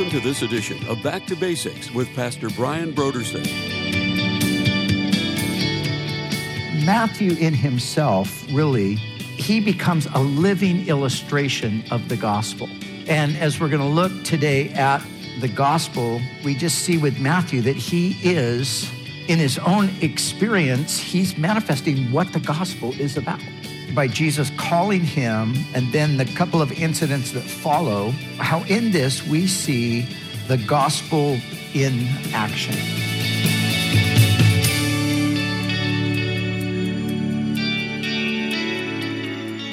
Welcome 0.00 0.18
to 0.18 0.26
this 0.26 0.40
edition 0.40 0.82
of 0.86 1.02
Back 1.02 1.26
to 1.26 1.36
Basics 1.36 1.90
with 1.90 2.08
Pastor 2.14 2.48
Brian 2.48 2.94
Brodersen. 2.94 3.44
Matthew, 6.86 7.32
in 7.32 7.52
himself, 7.52 8.50
really, 8.50 8.94
he 8.94 9.60
becomes 9.60 10.06
a 10.14 10.20
living 10.20 10.88
illustration 10.88 11.84
of 11.90 12.08
the 12.08 12.16
gospel. 12.16 12.66
And 13.08 13.36
as 13.36 13.60
we're 13.60 13.68
going 13.68 13.82
to 13.82 13.86
look 13.86 14.24
today 14.24 14.70
at 14.70 15.04
the 15.40 15.48
gospel, 15.48 16.22
we 16.46 16.54
just 16.54 16.78
see 16.78 16.96
with 16.96 17.20
Matthew 17.20 17.60
that 17.60 17.76
he 17.76 18.16
is, 18.22 18.90
in 19.28 19.38
his 19.38 19.58
own 19.58 19.90
experience, 20.00 20.98
he's 20.98 21.36
manifesting 21.36 22.10
what 22.10 22.32
the 22.32 22.40
gospel 22.40 22.98
is 22.98 23.18
about. 23.18 23.42
By 23.94 24.06
Jesus 24.06 24.50
calling 24.56 25.00
him, 25.00 25.54
and 25.74 25.92
then 25.92 26.16
the 26.16 26.24
couple 26.24 26.62
of 26.62 26.70
incidents 26.72 27.32
that 27.32 27.42
follow, 27.42 28.10
how 28.38 28.62
in 28.64 28.92
this 28.92 29.26
we 29.26 29.46
see 29.46 30.06
the 30.48 30.56
gospel 30.58 31.38
in 31.74 32.06
action. 32.32 32.74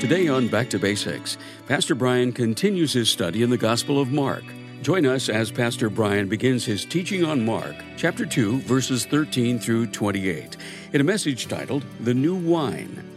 Today 0.01 0.27
on 0.27 0.47
Back 0.47 0.69
to 0.71 0.79
Basics, 0.79 1.37
Pastor 1.67 1.95
Brian 1.95 2.31
continues 2.31 2.93
his 2.93 3.09
study 3.09 3.43
in 3.43 3.49
the 3.49 3.57
Gospel 3.57 3.99
of 3.99 4.11
Mark. 4.11 4.43
Join 4.81 5.05
us 5.05 5.29
as 5.29 5.51
Pastor 5.51 5.89
Brian 5.89 6.27
begins 6.27 6.65
his 6.65 6.85
teaching 6.85 7.23
on 7.23 7.45
Mark, 7.45 7.75
chapter 7.97 8.25
2, 8.25 8.59
verses 8.61 9.05
13 9.05 9.59
through 9.59 9.87
28, 9.87 10.57
in 10.93 11.01
a 11.01 11.03
message 11.03 11.47
titled 11.47 11.83
The 11.99 12.13
New 12.13 12.35
Wine. 12.35 13.16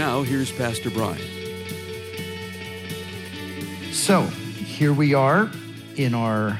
Now, 0.00 0.22
here's 0.22 0.50
Pastor 0.50 0.88
Brian. 0.88 1.20
So, 3.92 4.22
here 4.22 4.94
we 4.94 5.12
are 5.12 5.50
in 5.94 6.14
our 6.14 6.58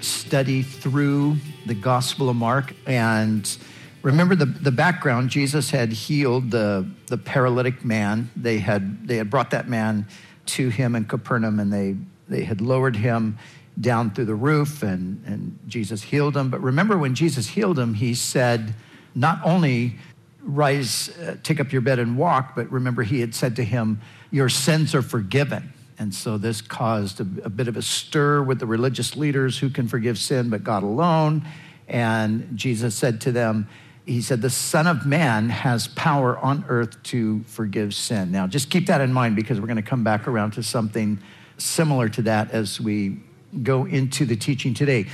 study 0.00 0.62
through 0.62 1.36
the 1.64 1.74
Gospel 1.74 2.28
of 2.28 2.34
Mark. 2.34 2.74
And 2.84 3.56
remember 4.02 4.34
the, 4.34 4.46
the 4.46 4.72
background 4.72 5.30
Jesus 5.30 5.70
had 5.70 5.92
healed 5.92 6.50
the, 6.50 6.90
the 7.06 7.18
paralytic 7.18 7.84
man. 7.84 8.32
They 8.34 8.58
had, 8.58 9.06
they 9.06 9.16
had 9.16 9.30
brought 9.30 9.52
that 9.52 9.68
man 9.68 10.08
to 10.46 10.68
him 10.68 10.96
in 10.96 11.04
Capernaum 11.04 11.60
and 11.60 11.72
they, 11.72 11.94
they 12.26 12.42
had 12.42 12.60
lowered 12.60 12.96
him 12.96 13.38
down 13.80 14.10
through 14.10 14.24
the 14.24 14.34
roof 14.34 14.82
and, 14.82 15.22
and 15.24 15.56
Jesus 15.68 16.02
healed 16.02 16.36
him. 16.36 16.50
But 16.50 16.60
remember, 16.60 16.98
when 16.98 17.14
Jesus 17.14 17.46
healed 17.46 17.78
him, 17.78 17.94
he 17.94 18.12
said, 18.12 18.74
not 19.14 19.40
only 19.44 19.98
rise, 20.44 21.08
uh, 21.18 21.36
take 21.42 21.60
up 21.60 21.72
your 21.72 21.82
bed 21.82 21.98
and 21.98 22.16
walk, 22.16 22.54
but 22.54 22.70
remember, 22.70 23.02
he 23.02 23.20
had 23.20 23.34
said 23.34 23.56
to 23.56 23.64
him, 23.64 24.00
Your 24.30 24.48
sins 24.48 24.94
are 24.94 25.02
forgiven. 25.02 25.72
And 25.98 26.14
so 26.14 26.38
this 26.38 26.60
caused 26.60 27.20
a, 27.20 27.44
a, 27.44 27.50
bit 27.50 27.68
of 27.68 27.76
a 27.76 27.82
stir 27.82 28.42
with 28.42 28.58
the 28.58 28.66
religious 28.66 29.16
leaders 29.16 29.58
who 29.58 29.70
can 29.70 29.86
forgive 29.86 30.18
sin 30.18 30.50
but 30.50 30.64
God 30.64 30.82
alone. 30.82 31.44
And 31.86 32.56
Jesus 32.56 32.94
said 32.94 33.20
to 33.22 33.32
them, 33.32 33.68
He 34.04 34.20
said, 34.20 34.42
The 34.42 34.50
Son 34.50 34.86
of 34.86 35.06
Man 35.06 35.48
has 35.48 35.88
power 35.88 36.38
on 36.38 36.64
earth 36.68 37.00
to 37.04 37.42
forgive 37.44 37.94
sin. 37.94 38.32
Now, 38.32 38.46
just 38.46 38.70
keep 38.70 38.86
that 38.86 39.00
in 39.00 39.12
mind 39.12 39.36
because 39.36 39.60
we're 39.60 39.66
going 39.66 39.76
to 39.76 39.82
come 39.82 40.02
back 40.02 40.26
around 40.26 40.52
to 40.52 40.62
something 40.62 41.18
similar 41.58 42.08
to 42.08 42.22
that 42.22 42.50
as 42.50 42.80
we 42.80 43.18
go 43.62 43.84
into 43.84 44.24
the 44.24 44.36
teaching 44.36 44.74
today. 44.74 45.06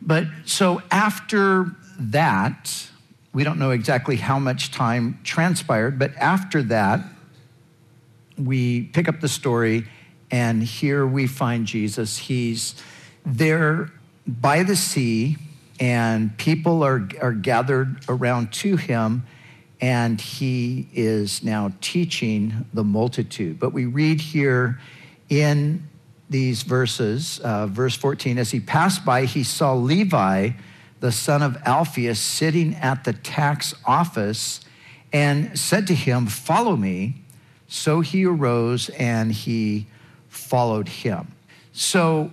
But 0.00 0.26
so 0.44 0.82
after 0.90 1.76
that, 1.98 2.88
we 3.34 3.44
don't 3.44 3.58
know 3.58 3.72
exactly 3.72 4.16
how 4.16 4.38
much 4.38 4.70
time 4.70 5.18
transpired, 5.24 5.98
but 5.98 6.14
after 6.16 6.62
that, 6.62 7.00
we 8.38 8.84
pick 8.84 9.08
up 9.08 9.20
the 9.20 9.28
story 9.28 9.86
and 10.30 10.62
here 10.62 11.06
we 11.06 11.26
find 11.26 11.66
Jesus. 11.66 12.16
He's 12.16 12.74
there 13.26 13.90
by 14.26 14.62
the 14.62 14.76
sea, 14.76 15.36
and 15.78 16.36
people 16.38 16.82
are, 16.82 17.08
are 17.20 17.32
gathered 17.32 18.04
around 18.08 18.52
to 18.54 18.76
him, 18.76 19.26
and 19.80 20.20
he 20.20 20.88
is 20.92 21.42
now 21.42 21.72
teaching 21.80 22.66
the 22.72 22.84
multitude. 22.84 23.58
But 23.58 23.72
we 23.72 23.84
read 23.86 24.20
here 24.20 24.80
in 25.28 25.88
these 26.30 26.62
verses, 26.62 27.38
uh, 27.40 27.66
verse 27.66 27.96
14, 27.96 28.38
as 28.38 28.50
he 28.50 28.60
passed 28.60 29.04
by, 29.04 29.26
he 29.26 29.44
saw 29.44 29.74
Levi, 29.74 30.50
the 31.04 31.12
son 31.12 31.42
of 31.42 31.58
Alphaeus, 31.66 32.18
sitting 32.18 32.74
at 32.76 33.04
the 33.04 33.12
tax 33.12 33.74
office 33.84 34.60
and 35.12 35.58
said 35.58 35.86
to 35.86 35.94
him, 35.94 36.26
Follow 36.26 36.76
me. 36.76 37.16
So 37.68 38.00
he 38.00 38.24
arose 38.24 38.88
and 38.88 39.30
he 39.30 39.86
followed 40.30 40.88
him. 40.88 41.34
So, 41.74 42.32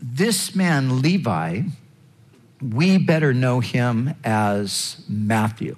this 0.00 0.54
man, 0.54 1.02
Levi, 1.02 1.62
we 2.62 2.98
better 2.98 3.34
know 3.34 3.58
him 3.58 4.14
as 4.22 5.02
Matthew. 5.08 5.74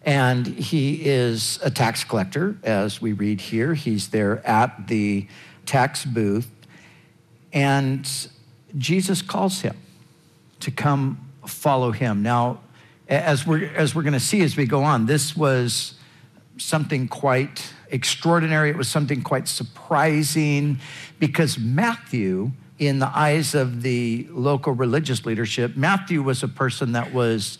And 0.00 0.46
he 0.46 1.04
is 1.04 1.58
a 1.62 1.70
tax 1.70 2.02
collector, 2.02 2.56
as 2.62 2.98
we 3.02 3.12
read 3.12 3.42
here. 3.42 3.74
He's 3.74 4.08
there 4.08 4.38
at 4.46 4.88
the 4.88 5.28
tax 5.66 6.06
booth. 6.06 6.50
And 7.52 8.08
Jesus 8.78 9.20
calls 9.20 9.60
him 9.60 9.76
to 10.60 10.70
come 10.70 11.30
follow 11.46 11.92
him. 11.92 12.22
Now, 12.22 12.60
as 13.08 13.46
we're, 13.46 13.66
as 13.74 13.94
we're 13.94 14.02
going 14.02 14.12
to 14.12 14.20
see 14.20 14.42
as 14.42 14.56
we 14.56 14.66
go 14.66 14.82
on, 14.82 15.06
this 15.06 15.36
was 15.36 15.94
something 16.58 17.08
quite 17.08 17.72
extraordinary. 17.90 18.70
It 18.70 18.76
was 18.76 18.88
something 18.88 19.22
quite 19.22 19.48
surprising 19.48 20.78
because 21.18 21.58
Matthew, 21.58 22.52
in 22.78 22.98
the 22.98 23.10
eyes 23.16 23.54
of 23.54 23.82
the 23.82 24.26
local 24.30 24.72
religious 24.72 25.24
leadership, 25.24 25.76
Matthew 25.76 26.22
was 26.22 26.42
a 26.42 26.48
person 26.48 26.92
that 26.92 27.12
was 27.12 27.58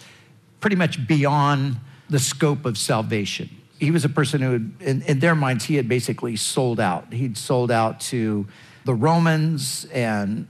pretty 0.60 0.76
much 0.76 1.06
beyond 1.06 1.78
the 2.10 2.18
scope 2.18 2.64
of 2.64 2.76
salvation. 2.76 3.48
He 3.78 3.90
was 3.90 4.04
a 4.04 4.08
person 4.08 4.40
who, 4.40 4.54
in, 4.84 5.02
in 5.02 5.20
their 5.20 5.34
minds, 5.34 5.64
he 5.64 5.76
had 5.76 5.88
basically 5.88 6.36
sold 6.36 6.80
out. 6.80 7.12
He'd 7.12 7.38
sold 7.38 7.70
out 7.70 8.00
to 8.00 8.46
the 8.84 8.94
Romans, 8.94 9.86
and 9.92 10.48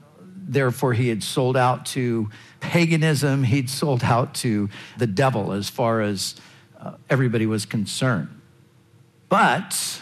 therefore 0.48 0.94
he 0.94 1.08
had 1.08 1.22
sold 1.22 1.56
out 1.56 1.86
to 1.86 2.30
paganism. 2.60 3.44
He'd 3.44 3.70
sold 3.70 4.02
out 4.02 4.34
to 4.36 4.68
the 4.96 5.06
devil 5.06 5.52
as 5.52 5.68
far 5.68 6.00
as 6.00 6.34
uh, 6.80 6.94
everybody 7.08 7.46
was 7.46 7.66
concerned. 7.66 8.28
But 9.28 10.00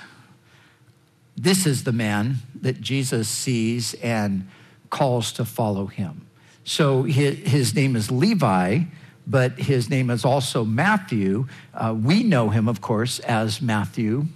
this 1.36 1.66
is 1.66 1.84
the 1.84 1.92
man 1.92 2.36
that 2.60 2.80
Jesus 2.80 3.28
sees 3.28 3.94
and 3.94 4.48
calls 4.88 5.32
to 5.32 5.44
follow 5.44 5.86
him. 5.86 6.26
So 6.64 7.02
his, 7.02 7.74
name 7.74 7.94
is 7.94 8.10
Levi, 8.10 8.84
but 9.26 9.52
his 9.52 9.90
name 9.90 10.10
is 10.10 10.24
also 10.24 10.64
Matthew. 10.64 11.46
Uh, 11.74 11.94
we 11.96 12.22
know 12.22 12.50
him, 12.50 12.68
of 12.68 12.80
course, 12.80 13.18
as 13.20 13.60
Matthew 13.60 14.26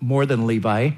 more 0.00 0.26
than 0.26 0.46
Levi 0.46 0.90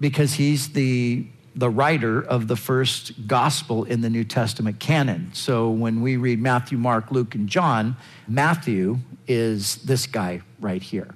because 0.00 0.34
he's 0.34 0.70
the 0.70 1.26
the 1.54 1.70
writer 1.70 2.22
of 2.22 2.48
the 2.48 2.56
first 2.56 3.26
gospel 3.26 3.84
in 3.84 4.00
the 4.00 4.10
New 4.10 4.24
Testament 4.24 4.78
canon. 4.78 5.30
So 5.32 5.70
when 5.70 6.00
we 6.00 6.16
read 6.16 6.40
Matthew, 6.40 6.78
Mark, 6.78 7.10
Luke, 7.10 7.34
and 7.34 7.48
John, 7.48 7.96
Matthew 8.28 8.98
is 9.26 9.76
this 9.76 10.06
guy 10.06 10.42
right 10.60 10.82
here. 10.82 11.14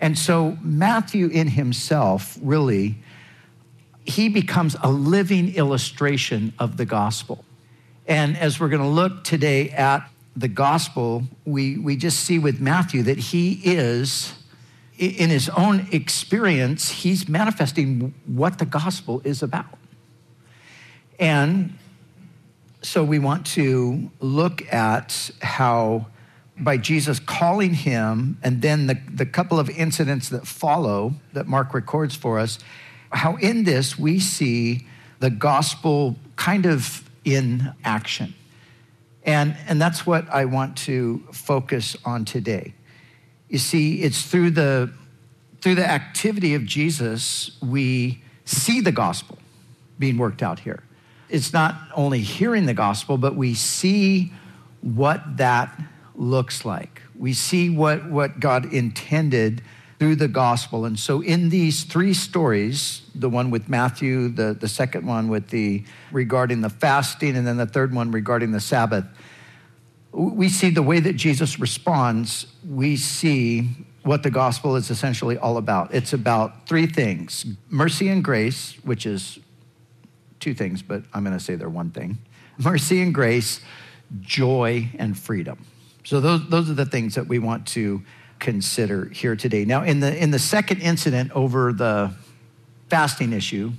And 0.00 0.18
so 0.18 0.56
Matthew 0.62 1.28
in 1.28 1.48
himself 1.48 2.38
really 2.42 2.96
he 4.04 4.28
becomes 4.28 4.76
a 4.82 4.90
living 4.90 5.54
illustration 5.54 6.52
of 6.58 6.76
the 6.76 6.84
gospel. 6.84 7.44
And 8.06 8.36
as 8.36 8.58
we're 8.58 8.68
going 8.68 8.82
to 8.82 8.88
look 8.88 9.24
today 9.24 9.70
at 9.70 10.08
the 10.36 10.48
gospel, 10.48 11.24
we, 11.44 11.78
we 11.78 11.96
just 11.96 12.20
see 12.20 12.38
with 12.38 12.60
Matthew 12.60 13.02
that 13.04 13.18
he 13.18 13.60
is, 13.62 14.34
in 14.98 15.30
his 15.30 15.48
own 15.50 15.88
experience, 15.90 16.90
he's 16.90 17.28
manifesting 17.28 18.14
what 18.26 18.58
the 18.58 18.66
gospel 18.66 19.20
is 19.24 19.42
about. 19.42 19.78
And 21.18 21.78
so 22.82 23.04
we 23.04 23.18
want 23.18 23.46
to 23.46 24.10
look 24.20 24.72
at 24.72 25.30
how 25.40 26.06
by 26.58 26.76
Jesus 26.76 27.18
calling 27.18 27.74
him, 27.74 28.38
and 28.42 28.60
then 28.60 28.86
the, 28.86 28.98
the 29.10 29.26
couple 29.26 29.58
of 29.58 29.70
incidents 29.70 30.28
that 30.28 30.46
follow 30.46 31.14
that 31.32 31.46
Mark 31.46 31.74
records 31.74 32.14
for 32.14 32.38
us, 32.38 32.58
how 33.10 33.36
in 33.36 33.64
this 33.64 33.98
we 33.98 34.20
see 34.20 34.86
the 35.20 35.30
gospel 35.30 36.16
kind 36.36 36.66
of 36.66 37.08
in 37.24 37.72
action. 37.84 38.34
And, 39.24 39.56
and 39.66 39.80
that's 39.80 40.06
what 40.06 40.28
I 40.28 40.44
want 40.44 40.76
to 40.78 41.24
focus 41.32 41.96
on 42.04 42.24
today. 42.24 42.74
You 43.52 43.58
see, 43.58 44.00
it's 44.00 44.22
through 44.22 44.52
the, 44.52 44.90
through 45.60 45.74
the 45.74 45.88
activity 45.88 46.54
of 46.54 46.64
Jesus 46.64 47.50
we 47.60 48.22
see 48.46 48.80
the 48.80 48.92
gospel 48.92 49.36
being 49.98 50.16
worked 50.16 50.42
out 50.42 50.60
here. 50.60 50.82
It's 51.28 51.52
not 51.52 51.76
only 51.94 52.20
hearing 52.20 52.64
the 52.64 52.72
gospel, 52.72 53.18
but 53.18 53.36
we 53.36 53.52
see 53.52 54.32
what 54.80 55.36
that 55.36 55.78
looks 56.14 56.64
like. 56.64 57.02
We 57.14 57.34
see 57.34 57.68
what, 57.68 58.08
what 58.08 58.40
God 58.40 58.72
intended 58.72 59.60
through 59.98 60.16
the 60.16 60.28
gospel. 60.28 60.86
And 60.86 60.98
so 60.98 61.20
in 61.20 61.50
these 61.50 61.84
three 61.84 62.14
stories, 62.14 63.02
the 63.14 63.28
one 63.28 63.50
with 63.50 63.68
Matthew, 63.68 64.30
the, 64.30 64.56
the 64.58 64.66
second 64.66 65.06
one 65.06 65.28
with 65.28 65.50
the 65.50 65.84
regarding 66.10 66.62
the 66.62 66.70
fasting, 66.70 67.36
and 67.36 67.46
then 67.46 67.58
the 67.58 67.66
third 67.66 67.94
one 67.94 68.12
regarding 68.12 68.52
the 68.52 68.60
Sabbath, 68.60 69.04
we 70.12 70.48
see 70.48 70.70
the 70.70 70.82
way 70.82 71.00
that 71.00 71.14
Jesus 71.14 71.58
responds, 71.58 72.46
we 72.68 72.96
see 72.96 73.68
what 74.02 74.22
the 74.22 74.30
gospel 74.30 74.76
is 74.76 74.90
essentially 74.90 75.38
all 75.38 75.56
about. 75.56 75.94
It's 75.94 76.12
about 76.12 76.66
three 76.68 76.86
things 76.86 77.46
mercy 77.70 78.08
and 78.08 78.22
grace, 78.22 78.74
which 78.84 79.06
is 79.06 79.38
two 80.40 80.54
things, 80.54 80.82
but 80.82 81.02
I'm 81.14 81.24
going 81.24 81.36
to 81.36 81.42
say 81.42 81.54
they're 81.54 81.68
one 81.68 81.90
thing 81.90 82.18
mercy 82.58 83.00
and 83.00 83.14
grace, 83.14 83.60
joy 84.20 84.88
and 84.98 85.18
freedom. 85.18 85.64
So, 86.04 86.20
those, 86.20 86.48
those 86.48 86.68
are 86.68 86.74
the 86.74 86.86
things 86.86 87.14
that 87.14 87.28
we 87.28 87.38
want 87.38 87.66
to 87.68 88.02
consider 88.38 89.06
here 89.06 89.36
today. 89.36 89.64
Now, 89.64 89.84
in 89.84 90.00
the, 90.00 90.16
in 90.20 90.32
the 90.32 90.38
second 90.38 90.80
incident 90.82 91.30
over 91.32 91.72
the 91.72 92.12
fasting 92.90 93.32
issue, 93.32 93.72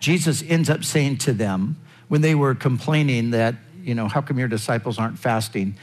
Jesus 0.00 0.42
ends 0.46 0.68
up 0.68 0.84
saying 0.84 1.18
to 1.18 1.32
them, 1.32 1.76
when 2.08 2.22
they 2.22 2.34
were 2.34 2.54
complaining 2.54 3.30
that, 3.30 3.54
you 3.88 3.94
know, 3.94 4.06
how 4.06 4.20
come 4.20 4.38
your 4.38 4.48
disciples 4.48 4.98
aren't 4.98 5.18
fasting? 5.18 5.74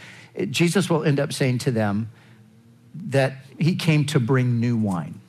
Jesus 0.51 0.89
will 0.89 1.03
end 1.03 1.19
up 1.19 1.33
saying 1.33 1.57
to 1.59 1.71
them 1.71 2.11
that 2.93 3.37
he 3.57 3.75
came 3.75 4.05
to 4.05 4.19
bring 4.19 4.59
new 4.59 4.77
wine. 4.77 5.19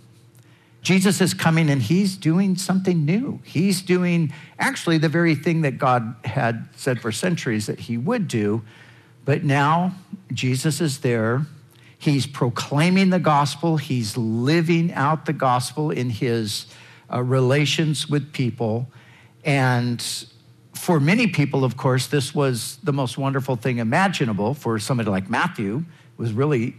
Jesus 0.82 1.20
is 1.20 1.34
coming 1.34 1.70
and 1.70 1.82
he's 1.82 2.17
doing 2.17 2.55
something 2.56 3.05
new. 3.05 3.40
He's 3.44 3.82
doing 3.82 4.32
actually 4.58 4.99
the 4.99 5.08
very 5.08 5.34
thing 5.34 5.62
that 5.62 5.78
God 5.78 6.14
had 6.25 6.69
said 6.76 7.00
for 7.00 7.11
centuries 7.11 7.67
that 7.67 7.81
he 7.81 7.96
would 7.96 8.28
do. 8.28 8.62
But 9.25 9.43
now 9.43 9.94
Jesus 10.32 10.81
is 10.81 11.00
there. 11.00 11.46
He's 11.99 12.26
proclaiming 12.26 13.11
the 13.11 13.19
gospel, 13.19 13.78
he's 13.78 14.17
living 14.17 14.93
out 14.93 15.25
the 15.25 15.32
gospel 15.32 15.90
in 15.90 16.11
his 16.11 16.67
uh, 17.12 17.23
relations 17.23 18.08
with 18.08 18.32
people. 18.32 18.87
And 19.44 20.05
for 20.76 21.00
many 21.00 21.26
people, 21.26 21.64
of 21.64 21.76
course, 21.76 22.06
this 22.06 22.34
was 22.34 22.78
the 22.82 22.93
most 22.93 23.19
wonderful 23.19 23.56
thing 23.56 23.78
imaginable. 23.78 24.55
For 24.55 24.78
somebody 24.78 25.11
like 25.11 25.31
Matthew, 25.31 25.84
It 26.17 26.19
was 26.19 26.32
really, 26.32 26.76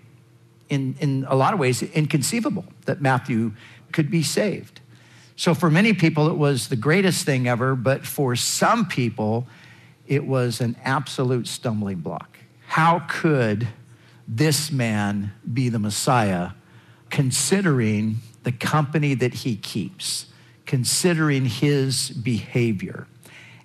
in, 0.69 0.95
in 0.99 1.25
a 1.27 1.35
lot 1.35 1.53
of 1.53 1.59
ways, 1.59 1.83
inconceivable 1.83 2.65
that 2.85 3.01
Matthew 3.01 3.53
could 3.91 4.09
be 4.09 4.23
saved. 4.23 4.81
So 5.35 5.53
for 5.53 5.69
many 5.69 5.93
people, 5.93 6.27
it 6.27 6.37
was 6.37 6.69
the 6.69 6.75
greatest 6.75 7.23
thing 7.23 7.47
ever, 7.47 7.75
but 7.75 8.05
for 8.05 8.35
some 8.35 8.87
people, 8.87 9.47
it 10.07 10.25
was 10.25 10.61
an 10.61 10.75
absolute 10.83 11.47
stumbling 11.47 11.97
block. 11.97 12.39
How 12.65 13.05
could 13.07 13.67
this 14.27 14.71
man 14.71 15.31
be 15.53 15.69
the 15.69 15.79
Messiah, 15.79 16.51
considering 17.11 18.17
the 18.43 18.51
company 18.51 19.13
that 19.13 19.33
he 19.35 19.55
keeps, 19.55 20.25
considering 20.65 21.45
his 21.45 22.09
behavior? 22.09 23.07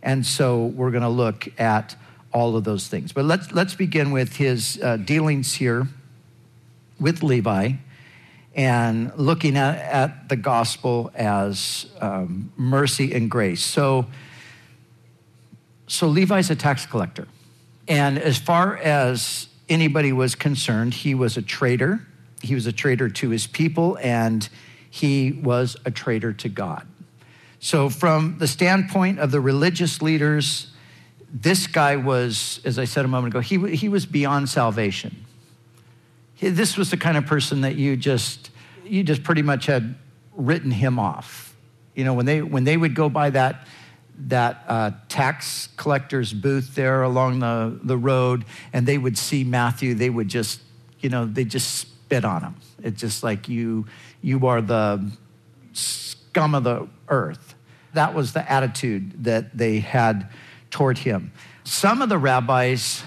And 0.03 0.27
so 0.27 0.67
we're 0.67 0.91
going 0.91 1.03
to 1.03 1.09
look 1.09 1.49
at 1.61 1.97
all 2.33 2.57
of 2.57 2.65
those 2.65 2.89
things. 2.89 3.13
But 3.13 3.25
let's, 3.25 3.53
let's 3.53 3.75
begin 3.75 4.11
with 4.11 4.37
his 4.37 4.81
uh, 4.83 4.97
dealings 4.97 5.55
here 5.55 5.87
with 6.99 7.23
Levi 7.23 7.73
and 8.55 9.13
looking 9.17 9.57
at, 9.57 9.79
at 9.79 10.29
the 10.29 10.37
gospel 10.37 11.11
as 11.15 11.87
um, 12.01 12.53
mercy 12.57 13.13
and 13.13 13.31
grace. 13.31 13.63
So, 13.63 14.07
so 15.87 16.09
Levi's 16.09 16.51
a 16.51 16.57
tax 16.57 16.87
collector. 16.87 17.29
And 17.89 18.19
as 18.19 18.39
far 18.39 18.77
as 18.77 19.49
anybody 19.69 20.13
was 20.13 20.35
concerned, 20.35 20.95
he 20.95 21.15
was 21.15 21.37
a 21.37 21.43
traitor. 21.43 22.07
He 22.43 22.55
was 22.55 22.67
a 22.67 22.73
traitor 22.73 23.09
to 23.09 23.31
his 23.31 23.47
people, 23.47 23.99
and 24.01 24.49
he 24.91 25.33
was 25.33 25.77
a 25.85 25.91
traitor 25.91 26.33
to 26.33 26.49
God. 26.49 26.87
So, 27.65 27.89
from 27.89 28.39
the 28.39 28.49
standpoint 28.49 29.21
of 29.21 29.31
the 29.31 29.41
religious 29.41 30.03
leaders, 30.03 30.73
this 31.33 31.69
guy 31.69 31.95
was, 31.95 32.61
as 32.65 32.77
I 32.77 32.87
said 32.87 33.05
a 33.05 33.09
moment 33.09 33.33
ago, 33.33 33.41
he, 33.41 33.77
he 33.77 33.89
was 33.89 34.05
beyond 34.05 34.49
salvation. 34.49 35.25
This 36.41 36.77
was 36.77 36.91
the 36.91 36.97
kind 36.97 37.17
of 37.17 37.25
person 37.25 37.61
that 37.61 37.77
you 37.77 37.97
just, 37.97 38.51
you 38.85 39.05
just 39.05 39.23
pretty 39.23 39.43
much 39.43 39.67
had 39.67 39.95
written 40.35 40.73
him 40.73 40.99
off. 40.99 41.55
You 41.95 42.03
know, 42.03 42.15
when 42.15 42.27
they, 42.27 42.43
when 42.43 42.65
they 42.65 42.77
would 42.77 42.97
go 42.97 43.09
by 43.09 43.31
that, 43.31 43.69
that 44.27 44.65
uh, 44.67 44.91
tax 45.09 45.69
collector's 45.77 46.33
booth 46.33 46.75
there 46.75 47.03
along 47.03 47.39
the, 47.39 47.79
the 47.85 47.97
road 47.97 48.45
and 48.73 48.89
they 48.89 48.99
would 48.99 49.17
see 49.17 49.45
Matthew, 49.45 49.95
they 49.95 50.11
would 50.11 50.27
just, 50.27 50.61
you 50.99 51.11
know, 51.11 51.27
they 51.27 51.45
just 51.45 51.77
spit 51.77 52.25
on 52.25 52.43
him. 52.43 52.57
It's 52.83 53.01
just 53.01 53.23
like 53.23 53.49
you, 53.49 53.87
you 54.21 54.49
are 54.49 54.61
the 54.61 55.13
scum 55.75 56.57
of 56.57 56.65
the 56.65 56.89
earth. 57.09 57.52
That 57.95 58.15
was 58.15 58.33
the 58.33 58.51
attitude 58.51 59.25
that 59.25 59.57
they 59.57 59.81
had 59.81 60.29
toward 60.71 60.99
him. 60.99 61.33
Some 61.65 62.03
of 62.03 62.09
the 62.09 62.19
rabbis 62.19 63.03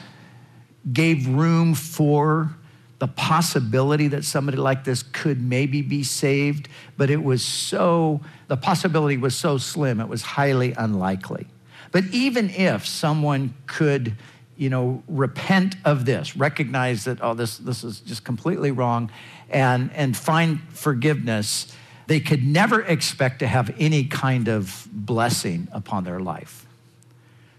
gave 0.92 1.28
room 1.28 1.74
for 1.74 2.56
the 3.00 3.08
possibility 3.08 4.08
that 4.08 4.24
somebody 4.24 4.58
like 4.58 4.84
this 4.84 5.04
could 5.04 5.42
maybe 5.42 5.82
be 5.82 6.04
saved, 6.04 6.70
but 6.96 7.10
it 7.10 7.22
was 7.22 7.44
so, 7.44 8.22
the 8.48 8.56
possibility 8.56 9.18
was 9.18 9.36
so 9.36 9.58
slim, 9.58 10.00
it 10.00 10.08
was 10.08 10.22
highly 10.22 10.74
unlikely. 10.74 11.48
But 11.92 12.06
even 12.06 12.50
if 12.50 12.86
someone 12.86 13.54
could, 13.68 14.16
you 14.56 14.70
know, 14.70 15.04
repent 15.08 15.76
of 15.84 16.06
this, 16.06 16.38
recognize 16.38 17.04
that, 17.04 17.20
oh, 17.22 17.34
this, 17.34 17.58
this 17.58 17.84
is 17.84 18.00
just 18.00 18.24
completely 18.24 18.72
wrong, 18.72 19.12
and, 19.50 19.92
and 19.94 20.16
find 20.16 20.62
forgiveness, 20.70 21.76
they 22.08 22.20
could 22.20 22.44
never 22.44 22.82
expect 22.82 23.40
to 23.40 23.48
have 23.48 23.74
any 23.80 24.06
kind 24.06 24.48
of 24.48 24.88
blessing 24.92 25.68
upon 25.72 26.04
their 26.04 26.20
life. 26.20 26.66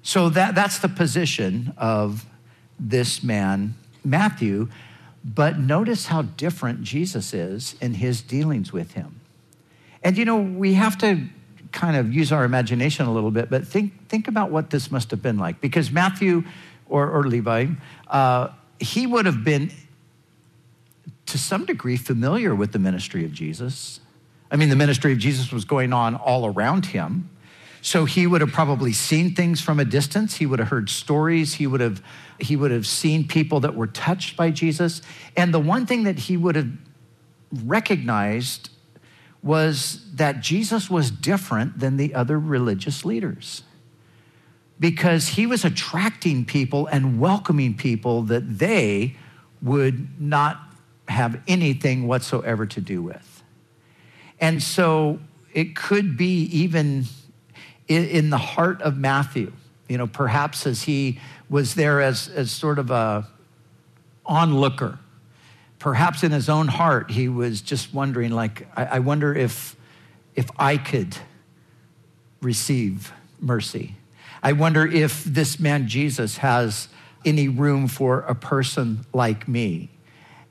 So 0.03 0.29
that, 0.31 0.55
that's 0.55 0.79
the 0.79 0.89
position 0.89 1.75
of 1.77 2.27
this 2.79 3.23
man, 3.23 3.75
Matthew. 4.05 4.69
But 5.25 5.59
notice 5.59 6.07
how 6.07 6.23
different 6.23 6.83
Jesus 6.83 7.35
is 7.35 7.75
in 7.81 7.95
his 7.95 8.23
dealings 8.23 8.73
with 8.73 8.93
him. 8.93 9.21
And 10.05 10.17
you 10.17 10.25
know, 10.25 10.37
we 10.37 10.75
have 10.75 10.97
to 10.99 11.27
kind 11.73 11.97
of 11.97 12.15
use 12.15 12.31
our 12.31 12.45
imagination 12.45 13.07
a 13.07 13.13
little 13.13 13.33
bit, 13.33 13.51
but 13.51 13.67
think, 13.67 14.09
think 14.09 14.29
about 14.29 14.51
what 14.51 14.71
this 14.71 14.91
must 14.91 15.11
have 15.11 15.21
been 15.21 15.39
like. 15.39 15.61
Because 15.61 15.91
Matthew 15.91 16.45
or, 16.89 17.11
or 17.11 17.25
Levi, 17.25 17.67
uh, 18.07 18.49
he 18.79 19.07
would 19.07 19.27
have 19.27 19.43
been 19.43 19.73
to 21.27 21.39
some 21.39 21.65
degree 21.65 21.97
familiar 21.97 22.55
with 22.55 22.73
the 22.73 22.79
ministry 22.79 23.25
of 23.25 23.33
Jesus. 23.33 23.99
I 24.51 24.57
mean, 24.57 24.69
the 24.69 24.77
ministry 24.77 25.13
of 25.13 25.19
Jesus 25.19 25.53
was 25.53 25.65
going 25.65 25.93
on 25.93 26.15
all 26.15 26.47
around 26.47 26.87
him. 26.87 27.31
So 27.83 28.05
he 28.05 28.27
would 28.27 28.41
have 28.41 28.53
probably 28.53 28.93
seen 28.93 29.35
things 29.35 29.61
from 29.61 29.79
a 29.79 29.85
distance. 29.85 30.37
He 30.37 30.47
would 30.47 30.59
have 30.59 30.69
heard 30.69 30.91
stories. 30.91 31.55
He 31.55 31.67
would 31.67 31.81
have, 31.81 32.03
he 32.41 32.57
would 32.57 32.73
have 32.73 32.87
seen 32.87 33.29
people 33.29 33.61
that 33.61 33.75
were 33.75 33.87
touched 33.87 34.37
by 34.37 34.51
Jesus. 34.51 35.03
And 35.37 35.55
the 35.55 35.61
one 35.61 35.87
thing 35.87 36.03
that 36.05 36.19
he 36.19 36.37
would 36.37 36.57
have 36.57 36.71
recognized 37.65 38.71
was 39.43 40.05
that 40.15 40.41
Jesus 40.41 40.91
was 40.91 41.11
different 41.11 41.79
than 41.79 41.97
the 41.97 42.15
other 42.15 42.39
religious 42.39 43.05
leaders 43.05 43.63
because 44.79 45.29
he 45.29 45.47
was 45.47 45.65
attracting 45.65 46.45
people 46.45 46.87
and 46.89 47.21
welcoming 47.21 47.75
people 47.75 48.23
that 48.23 48.59
they 48.59 49.17
would 49.63 50.21
not 50.21 50.61
have 51.09 51.41
anything 51.47 52.07
whatsoever 52.07 52.67
to 52.67 52.81
do 52.81 53.01
with. 53.01 53.36
And 54.41 54.63
so 54.63 55.19
it 55.53 55.75
could 55.75 56.17
be 56.17 56.43
even 56.45 57.05
in, 57.89 58.31
the 58.31 58.39
heart 58.39 58.83
of 58.83 58.97
Matthew. 58.97 59.53
You 59.89 59.99
know, 59.99 60.07
perhaps 60.07 60.67
as 60.67 60.83
he 60.83 61.21
was 61.49 61.75
there 61.75 62.01
as, 62.01 62.29
as 62.29 62.51
sort 62.51 62.79
of 62.79 62.91
a 62.91 63.29
onlooker. 64.25 64.99
Perhaps 65.79 66.25
in 66.25 66.33
his 66.33 66.49
own 66.49 66.69
heart, 66.69 67.11
he 67.11 67.29
was 67.29 67.61
just 67.61 67.95
wondering, 67.95 68.33
like, 68.33 68.67
I, 68.77 68.87
I 68.87 68.99
wonder 68.99 69.35
if, 69.35 69.77
if 70.35 70.51
I 70.59 70.77
could 70.79 71.17
receive 72.41 73.13
mercy. 73.41 73.95
I 74.43 74.53
wonder 74.53 74.87
if 74.87 75.25
this 75.25 75.61
man 75.61 75.87
Jesus 75.87 76.39
has 76.39 76.89
any 77.25 77.49
room 77.49 77.89
for 77.89 78.21
a 78.21 78.35
person 78.35 79.05
like 79.13 79.49
me. 79.49 79.91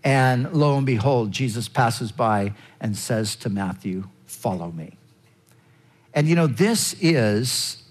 And 0.06 0.54
lo 0.54 0.78
and 0.78 0.86
behold, 0.86 1.32
Jesus 1.32 1.68
passes 1.68 2.12
by 2.12 2.54
and 2.80 2.96
says 2.96 3.36
to 3.38 3.50
Matthew, 3.50 4.08
Follow 4.28 4.72
me. 4.72 4.98
And 6.14 6.28
you 6.30 6.36
know, 6.36 6.46
this 6.46 6.96
is, 7.02 7.84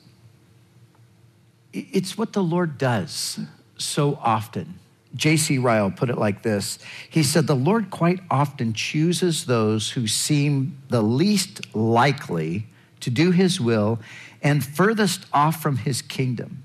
it's 1.72 2.16
what 2.16 2.32
the 2.32 2.42
Lord 2.42 2.78
does 2.78 3.40
so 3.76 4.18
often. 4.22 4.78
J.C. 5.16 5.58
Ryle 5.58 5.90
put 5.90 6.10
it 6.10 6.18
like 6.18 6.42
this 6.42 6.78
He 7.10 7.24
said, 7.24 7.48
The 7.48 7.56
Lord 7.56 7.90
quite 7.90 8.20
often 8.30 8.72
chooses 8.72 9.46
those 9.46 9.90
who 9.90 10.06
seem 10.06 10.78
the 10.88 11.02
least 11.02 11.74
likely 11.74 12.66
to 13.00 13.10
do 13.10 13.32
his 13.32 13.60
will 13.60 13.98
and 14.40 14.64
furthest 14.64 15.26
off 15.32 15.60
from 15.60 15.78
his 15.78 16.00
kingdom. 16.00 16.62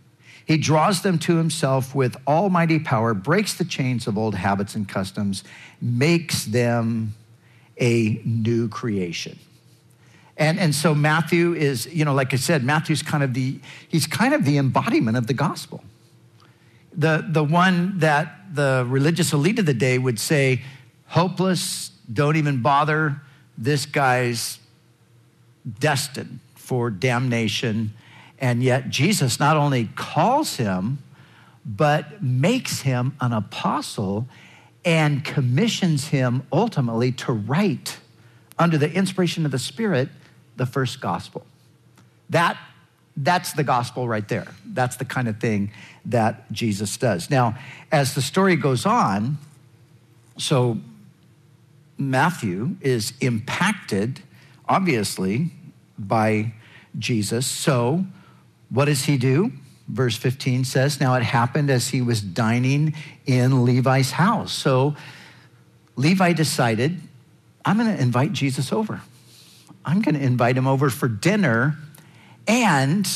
He 0.49 0.57
draws 0.57 1.03
them 1.03 1.19
to 1.19 1.37
himself 1.37 1.93
with 1.93 2.17
almighty 2.25 2.79
power, 2.79 3.13
breaks 3.13 3.53
the 3.53 3.63
chains 3.63 4.07
of 4.07 4.17
old 4.17 4.33
habits 4.33 4.73
and 4.73 4.89
customs, 4.89 5.43
makes 5.79 6.45
them 6.45 7.13
a 7.79 8.19
new 8.25 8.67
creation. 8.67 9.37
And, 10.37 10.59
and 10.59 10.73
so 10.73 10.95
Matthew 10.95 11.53
is, 11.53 11.85
you 11.93 12.03
know, 12.03 12.15
like 12.15 12.33
I 12.33 12.37
said, 12.37 12.63
Matthew's 12.63 13.03
kind 13.03 13.23
of 13.23 13.35
the, 13.35 13.59
he's 13.89 14.07
kind 14.07 14.33
of 14.33 14.43
the 14.43 14.57
embodiment 14.57 15.17
of 15.17 15.27
the 15.27 15.35
gospel. 15.35 15.83
The, 16.93 17.23
the 17.29 17.43
one 17.43 17.99
that 17.99 18.55
the 18.55 18.87
religious 18.89 19.31
elite 19.33 19.59
of 19.59 19.67
the 19.67 19.75
day 19.75 19.99
would 19.99 20.19
say, 20.19 20.63
hopeless, 21.09 21.91
don't 22.11 22.37
even 22.37 22.63
bother, 22.63 23.21
this 23.55 23.85
guy's 23.85 24.57
destined 25.79 26.39
for 26.55 26.89
damnation 26.89 27.93
and 28.39 28.63
yet, 28.63 28.89
Jesus 28.89 29.39
not 29.39 29.57
only 29.57 29.89
calls 29.95 30.55
him, 30.55 30.99
but 31.65 32.23
makes 32.23 32.81
him 32.81 33.15
an 33.19 33.33
apostle 33.33 34.27
and 34.85 35.23
commissions 35.25 36.07
him 36.07 36.43
ultimately 36.51 37.11
to 37.11 37.33
write, 37.33 37.99
under 38.57 38.77
the 38.77 38.91
inspiration 38.91 39.45
of 39.45 39.51
the 39.51 39.59
Spirit, 39.59 40.09
the 40.55 40.65
first 40.65 41.01
gospel. 41.01 41.45
That, 42.29 42.57
that's 43.17 43.53
the 43.53 43.63
gospel 43.63 44.07
right 44.07 44.27
there. 44.27 44.47
That's 44.65 44.95
the 44.95 45.05
kind 45.05 45.27
of 45.27 45.39
thing 45.39 45.71
that 46.05 46.49
Jesus 46.51 46.95
does. 46.97 47.29
Now, 47.29 47.57
as 47.91 48.15
the 48.15 48.21
story 48.21 48.55
goes 48.55 48.85
on, 48.85 49.37
so 50.37 50.79
Matthew 51.97 52.77
is 52.79 53.13
impacted, 53.19 54.21
obviously, 54.67 55.51
by 55.97 56.53
Jesus. 56.97 57.45
So, 57.45 58.05
what 58.69 58.85
does 58.85 59.05
he 59.05 59.17
do? 59.17 59.51
Verse 59.87 60.15
15 60.15 60.65
says, 60.65 60.99
Now 60.99 61.15
it 61.15 61.23
happened 61.23 61.69
as 61.69 61.89
he 61.89 62.01
was 62.01 62.21
dining 62.21 62.93
in 63.25 63.65
Levi's 63.65 64.11
house. 64.11 64.51
So 64.51 64.95
Levi 65.95 66.33
decided, 66.33 66.99
I'm 67.65 67.77
going 67.77 67.95
to 67.95 68.01
invite 68.01 68.31
Jesus 68.31 68.71
over. 68.71 69.01
I'm 69.83 70.01
going 70.01 70.15
to 70.15 70.21
invite 70.21 70.55
him 70.55 70.67
over 70.67 70.89
for 70.89 71.07
dinner, 71.07 71.77
and 72.47 73.07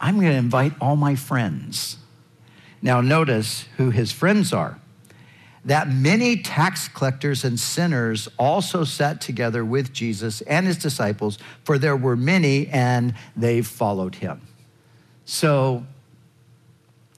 I'm 0.00 0.16
going 0.16 0.32
to 0.32 0.38
invite 0.38 0.72
all 0.80 0.96
my 0.96 1.14
friends. 1.14 1.96
Now, 2.82 3.00
notice 3.00 3.64
who 3.76 3.90
his 3.90 4.12
friends 4.12 4.52
are. 4.52 4.78
That 5.64 5.88
many 5.88 6.36
tax 6.42 6.88
collectors 6.88 7.44
and 7.44 7.58
sinners 7.58 8.28
also 8.38 8.84
sat 8.84 9.20
together 9.20 9.64
with 9.64 9.92
Jesus 9.92 10.40
and 10.42 10.66
his 10.66 10.78
disciples, 10.78 11.38
for 11.64 11.78
there 11.78 11.96
were 11.96 12.16
many, 12.16 12.68
and 12.68 13.14
they 13.36 13.62
followed 13.62 14.16
him. 14.16 14.40
So 15.30 15.84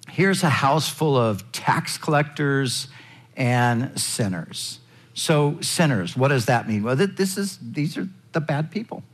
here's 0.09 0.43
a 0.43 0.51
house 0.51 0.89
full 0.89 1.17
of 1.17 1.53
tax 1.53 1.97
collectors 1.97 2.89
and 3.37 3.99
sinners. 4.01 4.81
So 5.15 5.59
sinners, 5.61 6.17
what 6.17 6.29
does 6.29 6.47
that 6.47 6.69
mean? 6.69 6.83
Well, 6.83 6.97
this 6.97 7.39
is 7.39 7.57
these 7.63 7.97
are 7.97 8.09
the 8.33 8.41
bad 8.41 8.73
people. 8.73 9.05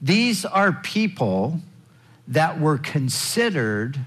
These 0.00 0.46
are 0.46 0.72
people 0.72 1.60
that 2.28 2.58
were 2.58 2.78
considered 2.78 3.98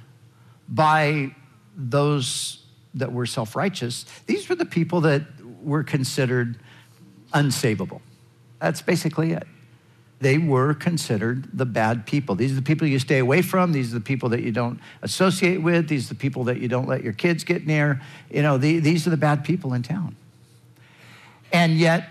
by 0.68 1.36
those 1.76 2.64
that 2.96 3.14
were 3.14 3.28
self-righteous. 3.28 4.06
These 4.26 4.50
were 4.50 4.56
the 4.56 4.66
people 4.66 5.02
that 5.02 5.26
were 5.62 5.84
considered 5.84 6.58
unsavable. 7.36 8.02
That's 8.60 8.82
basically 8.82 9.34
it 9.34 9.46
they 10.20 10.38
were 10.38 10.74
considered 10.74 11.48
the 11.54 11.66
bad 11.66 12.08
people. 12.08 12.36
These 12.36 12.52
are 12.54 12.56
the 12.56 12.62
people 12.64 12.88
you 12.88 12.98
stay 12.98 13.20
away 13.20 13.42
from. 13.42 13.72
These 13.72 13.92
are 13.92 14.00
the 14.00 14.04
people 14.04 14.30
that 14.30 14.42
you 14.42 14.52
don't 14.52 14.80
associate 15.04 15.62
with. 15.62 15.88
These 15.88 16.06
are 16.06 16.14
the 16.16 16.20
people 16.20 16.46
that 16.46 16.60
you 16.60 16.68
don't 16.68 16.88
let 16.88 17.04
your 17.04 17.14
kids 17.14 17.44
get 17.44 17.68
near. 17.68 18.02
You 18.32 18.42
know, 18.42 18.58
the, 18.58 18.80
these 18.80 19.06
are 19.06 19.12
the 19.12 19.18
bad 19.18 19.44
people 19.44 19.74
in 19.74 19.84
town. 19.84 20.16
And 21.54 21.78
yet, 21.78 22.10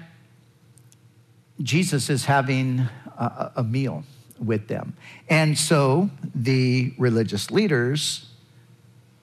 Jesus 1.62 2.08
is 2.08 2.26
having 2.26 2.80
a, 3.16 3.52
a 3.56 3.62
meal 3.64 4.04
with 4.38 4.68
them. 4.68 4.94
And 5.28 5.58
so 5.58 6.10
the 6.34 6.94
religious 6.98 7.50
leaders, 7.50 8.26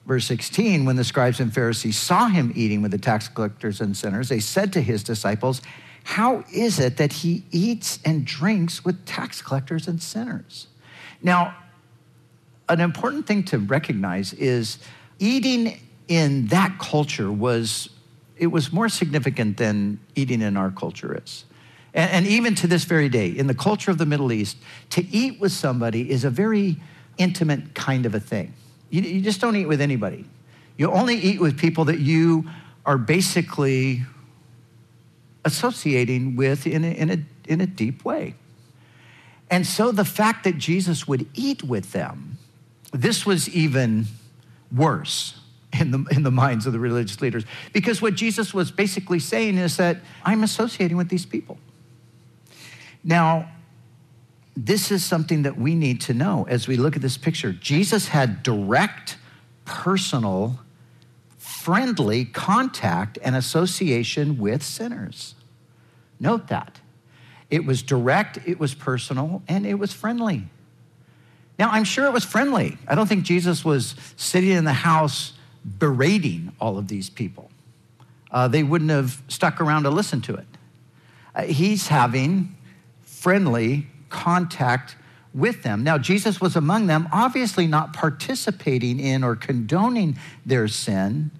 verse 0.06 0.26
16, 0.26 0.84
when 0.84 0.96
the 0.96 1.04
scribes 1.04 1.40
and 1.40 1.54
Pharisees 1.54 1.96
saw 1.96 2.28
him 2.28 2.52
eating 2.54 2.82
with 2.82 2.90
the 2.90 2.98
tax 2.98 3.28
collectors 3.28 3.80
and 3.80 3.96
sinners, 3.96 4.28
they 4.28 4.40
said 4.40 4.72
to 4.74 4.80
his 4.82 5.02
disciples, 5.02 5.62
how 6.04 6.44
is 6.52 6.78
it 6.78 6.98
that 6.98 7.12
he 7.12 7.44
eats 7.50 7.98
and 8.04 8.24
drinks 8.24 8.84
with 8.84 9.04
tax 9.06 9.42
collectors 9.42 9.88
and 9.88 10.00
sinners? 10.00 10.68
Now, 11.22 11.56
an 12.68 12.80
important 12.80 13.26
thing 13.26 13.42
to 13.44 13.58
recognize 13.58 14.32
is 14.34 14.78
eating 15.18 15.80
in 16.06 16.46
that 16.48 16.78
culture 16.78 17.32
was 17.32 17.88
it 18.36 18.48
was 18.48 18.72
more 18.72 18.88
significant 18.88 19.56
than 19.56 20.00
eating 20.14 20.42
in 20.42 20.56
our 20.56 20.70
culture 20.70 21.18
is. 21.24 21.44
And, 21.94 22.10
and 22.10 22.26
even 22.26 22.54
to 22.56 22.66
this 22.66 22.84
very 22.84 23.08
day, 23.08 23.28
in 23.28 23.46
the 23.46 23.54
culture 23.54 23.90
of 23.90 23.98
the 23.98 24.06
Middle 24.06 24.32
East, 24.32 24.56
to 24.90 25.06
eat 25.06 25.40
with 25.40 25.52
somebody 25.52 26.10
is 26.10 26.24
a 26.24 26.30
very 26.30 26.76
intimate 27.16 27.74
kind 27.74 28.06
of 28.06 28.14
a 28.14 28.20
thing. 28.20 28.52
You, 28.90 29.02
you 29.02 29.20
just 29.20 29.40
don't 29.40 29.56
eat 29.56 29.66
with 29.66 29.80
anybody. 29.80 30.26
You 30.76 30.90
only 30.90 31.14
eat 31.14 31.40
with 31.40 31.58
people 31.58 31.84
that 31.86 32.00
you 32.00 32.50
are 32.84 32.98
basically 32.98 34.02
associating 35.44 36.36
with 36.36 36.66
in 36.66 36.84
a, 36.84 36.88
in 36.88 37.10
a, 37.10 37.18
in 37.48 37.60
a 37.60 37.66
deep 37.66 38.04
way. 38.04 38.34
And 39.50 39.66
so 39.66 39.92
the 39.92 40.04
fact 40.04 40.44
that 40.44 40.58
Jesus 40.58 41.06
would 41.06 41.26
eat 41.34 41.62
with 41.62 41.92
them, 41.92 42.38
this 42.92 43.26
was 43.26 43.48
even 43.48 44.06
worse 44.74 45.38
in 45.78 45.90
the, 45.90 46.04
in 46.10 46.22
the 46.22 46.30
minds 46.30 46.66
of 46.66 46.72
the 46.72 46.78
religious 46.78 47.20
leaders. 47.20 47.44
Because 47.72 48.00
what 48.00 48.14
Jesus 48.14 48.54
was 48.54 48.70
basically 48.70 49.18
saying 49.18 49.58
is 49.58 49.76
that 49.76 49.98
I'm 50.24 50.42
associating 50.42 50.96
with 50.96 51.08
these 51.08 51.26
people. 51.26 51.58
Now, 53.02 53.50
this 54.56 54.90
is 54.90 55.04
something 55.04 55.42
that 55.42 55.58
we 55.58 55.74
need 55.74 56.00
to 56.02 56.14
know 56.14 56.46
as 56.48 56.68
we 56.68 56.76
look 56.76 56.96
at 56.96 57.02
this 57.02 57.18
picture. 57.18 57.52
Jesus 57.52 58.08
had 58.08 58.42
direct, 58.42 59.16
personal 59.64 60.60
friendly 61.64 62.26
contact 62.26 63.18
and 63.22 63.34
association 63.34 64.36
with 64.36 64.62
sinners. 64.62 65.34
Note 66.20 66.48
that. 66.48 66.78
It 67.48 67.64
was 67.64 67.82
direct, 67.82 68.38
it 68.46 68.60
was 68.60 68.74
personal, 68.74 69.42
and 69.48 69.64
it 69.64 69.78
was 69.78 69.90
friendly. 69.90 70.46
Now, 71.58 71.70
I'm 71.70 71.84
sure 71.84 72.04
it 72.04 72.12
was 72.12 72.24
friendly. 72.24 72.76
I 72.86 72.94
don't 72.94 73.06
think 73.06 73.24
Jesus 73.24 73.64
was 73.64 73.94
sitting 74.16 74.50
in 74.50 74.64
the 74.64 74.74
house 74.74 75.32
berating 75.78 76.52
all 76.60 76.76
of 76.76 76.88
these 76.88 77.08
people. 77.08 77.50
Uh, 78.30 78.46
they 78.46 78.62
wouldn't 78.62 78.90
have 78.90 79.22
stuck 79.28 79.58
around 79.58 79.84
to 79.84 79.90
listen 79.90 80.20
to 80.22 80.34
it. 80.34 80.46
Uh, 81.34 81.44
he's 81.44 81.88
having 81.88 82.54
friendly 83.04 83.86
contact 84.10 84.96
with 85.32 85.62
them. 85.62 85.82
Now, 85.82 85.96
Jesus 85.96 86.42
was 86.42 86.56
among 86.56 86.88
them, 86.88 87.08
obviously 87.10 87.66
not 87.66 87.94
participating 87.94 89.00
in 89.00 89.24
or 89.24 89.34
condoning 89.34 90.18
their 90.44 90.68
sin, 90.68 91.30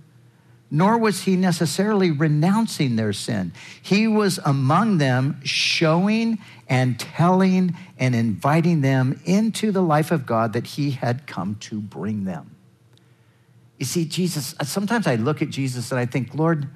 nor 0.75 0.99
was 0.99 1.23
he 1.23 1.37
necessarily 1.37 2.11
renouncing 2.11 2.97
their 2.97 3.12
sin. 3.12 3.52
He 3.81 4.09
was 4.09 4.40
among 4.45 4.99
them, 4.99 5.40
showing 5.45 6.38
and 6.69 6.99
telling 6.99 7.76
and 7.97 8.12
inviting 8.12 8.81
them 8.81 9.21
into 9.25 9.71
the 9.71 9.81
life 9.81 10.11
of 10.11 10.26
God 10.26 10.52
that 10.54 10.66
he 10.66 10.90
had 10.90 11.28
come 11.28 11.54
to 11.61 11.81
bring 11.81 12.25
them. 12.25 12.57
You 13.78 13.87
see, 13.87 14.04
Jesus, 14.04 14.57
sometimes 14.64 15.07
I 15.07 15.14
look 15.14 15.43
at 15.43 15.50
Jesus 15.50 15.93
and 15.93 16.00
I 16.00 16.07
think, 16.07 16.35
Lord, 16.35 16.69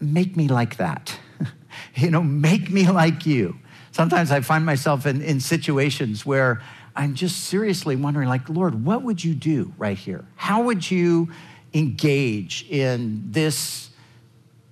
make 0.00 0.34
me 0.34 0.48
like 0.48 0.78
that. 0.78 1.14
you 1.96 2.10
know, 2.10 2.22
make 2.22 2.70
me 2.70 2.88
like 2.90 3.26
you. 3.26 3.58
Sometimes 3.92 4.30
I 4.30 4.40
find 4.40 4.64
myself 4.64 5.04
in, 5.04 5.20
in 5.20 5.40
situations 5.40 6.24
where 6.24 6.62
I'm 6.96 7.14
just 7.14 7.44
seriously 7.44 7.94
wondering, 7.94 8.30
like, 8.30 8.48
Lord, 8.48 8.86
what 8.86 9.02
would 9.02 9.22
you 9.22 9.34
do 9.34 9.74
right 9.76 9.98
here? 9.98 10.24
How 10.36 10.62
would 10.62 10.90
you 10.90 11.28
engage 11.74 12.66
in 12.70 13.22
this 13.30 13.90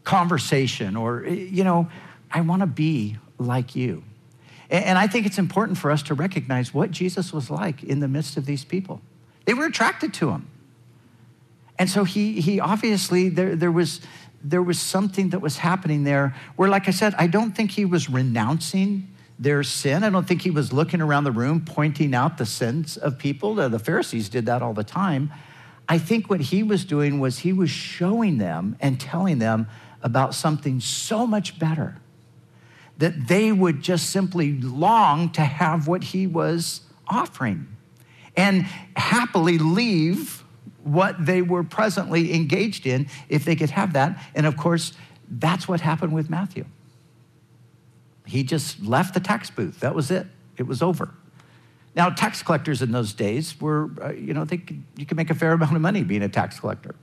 conversation 0.05 0.97
or, 0.97 1.25
you 1.25 1.65
know, 1.65 1.89
I 2.31 2.41
want 2.41 2.61
to 2.61 2.67
be 2.67 3.19
like 3.39 3.77
you. 3.77 4.03
And 4.69 4.99
I 4.99 5.07
think 5.07 5.27
it's 5.27 5.39
important 5.39 5.79
for 5.79 5.91
us 5.91 6.03
to 6.05 6.15
recognize 6.15 6.75
what 6.75 6.91
Jesus 6.91 7.33
was 7.33 7.51
like 7.51 7.85
in 7.85 8.01
the 8.01 8.09
midst 8.09 8.37
of 8.37 8.47
these 8.47 8.65
people. 8.65 9.01
They 9.45 9.55
were 9.55 9.67
attracted 9.67 10.13
to 10.15 10.31
him. 10.31 10.49
And 11.79 11.89
so 11.89 12.05
he, 12.05 12.41
he 12.41 12.59
obviously, 12.59 13.29
there, 13.29 13.55
there, 13.55 13.71
was, 13.71 14.01
there 14.43 14.63
was 14.63 14.81
something 14.81 15.31
that 15.31 15.41
was 15.41 15.59
happening 15.59 16.05
there 16.05 16.35
where, 16.57 16.69
like 16.69 16.89
I 16.89 16.91
said, 16.91 17.15
I 17.17 17.27
don't 17.27 17.53
think 17.53 17.73
he 17.73 17.85
was 17.85 18.11
renouncing 18.11 19.09
their 19.39 19.63
sin. 19.63 20.03
I 20.03 20.11
don't 20.11 20.27
think 20.27 20.43
he 20.43 20.51
was 20.51 20.73
looking 20.73 21.01
around 21.01 21.25
the 21.25 21.33
room 21.33 21.65
pointing 21.65 22.15
out 22.15 22.39
the 22.39 22.47
sins 22.47 22.97
of 22.97 23.19
people. 23.19 23.55
The 23.55 23.79
Pharisees 23.79 24.29
did 24.29 24.47
that 24.47 24.63
all 24.63 24.73
the 24.73 24.85
time. 24.85 25.31
I 25.89 25.99
think 25.99 26.29
what 26.29 26.41
he 26.41 26.63
was 26.63 26.85
doing 26.85 27.21
was 27.21 27.41
he 27.41 27.53
was 27.53 27.71
showing 27.71 28.39
them 28.39 28.77
and 28.81 29.01
telling 29.01 29.39
them 29.39 29.69
about 30.03 30.35
something 30.35 30.81
so 30.81 31.27
much 31.27 31.59
better 31.59 31.97
that 32.99 33.29
they 33.29 33.53
would 33.53 33.83
just 33.83 34.11
simply 34.11 34.59
long 34.61 35.31
to 35.31 35.43
have 35.43 35.87
what 35.87 36.03
he 36.03 36.27
was 36.27 36.81
offering 37.07 37.69
and 38.37 38.63
happily 38.97 39.59
leave 39.59 40.45
what 40.83 41.25
they 41.25 41.43
were 41.43 41.65
presently 41.65 42.33
engaged 42.33 42.87
in 42.87 43.09
if 43.29 43.45
they 43.45 43.57
could 43.57 43.71
have 43.71 43.93
that. 43.93 44.23
And 44.35 44.47
of 44.47 44.57
course, 44.57 44.93
that's 45.29 45.67
what 45.67 45.81
happened 45.81 46.13
with 46.13 46.31
Matthew. 46.31 46.65
He 48.25 48.43
just 48.43 48.83
left 48.83 49.15
the 49.15 49.21
tax 49.21 49.51
booth. 49.51 49.81
That 49.81 49.95
was 49.95 50.11
it. 50.11 50.27
It 50.57 50.67
was 50.67 50.83
over. 50.83 51.13
Now, 51.97 52.11
tax 52.11 52.43
collectors 52.43 52.83
in 52.83 52.93
those 52.93 53.15
days 53.15 53.59
were, 53.59 53.91
uh, 54.03 54.13
you 54.13 54.35
know, 54.35 54.45
they 54.45 54.59
could, 54.59 54.83
you 54.97 55.07
could 55.07 55.17
make 55.17 55.31
a 55.31 55.35
fair 55.35 55.53
amount 55.53 55.75
of 55.75 55.81
money 55.81 56.05
being 56.05 56.23
a 56.23 56.29
tax 56.29 56.61
collector. 56.61 56.95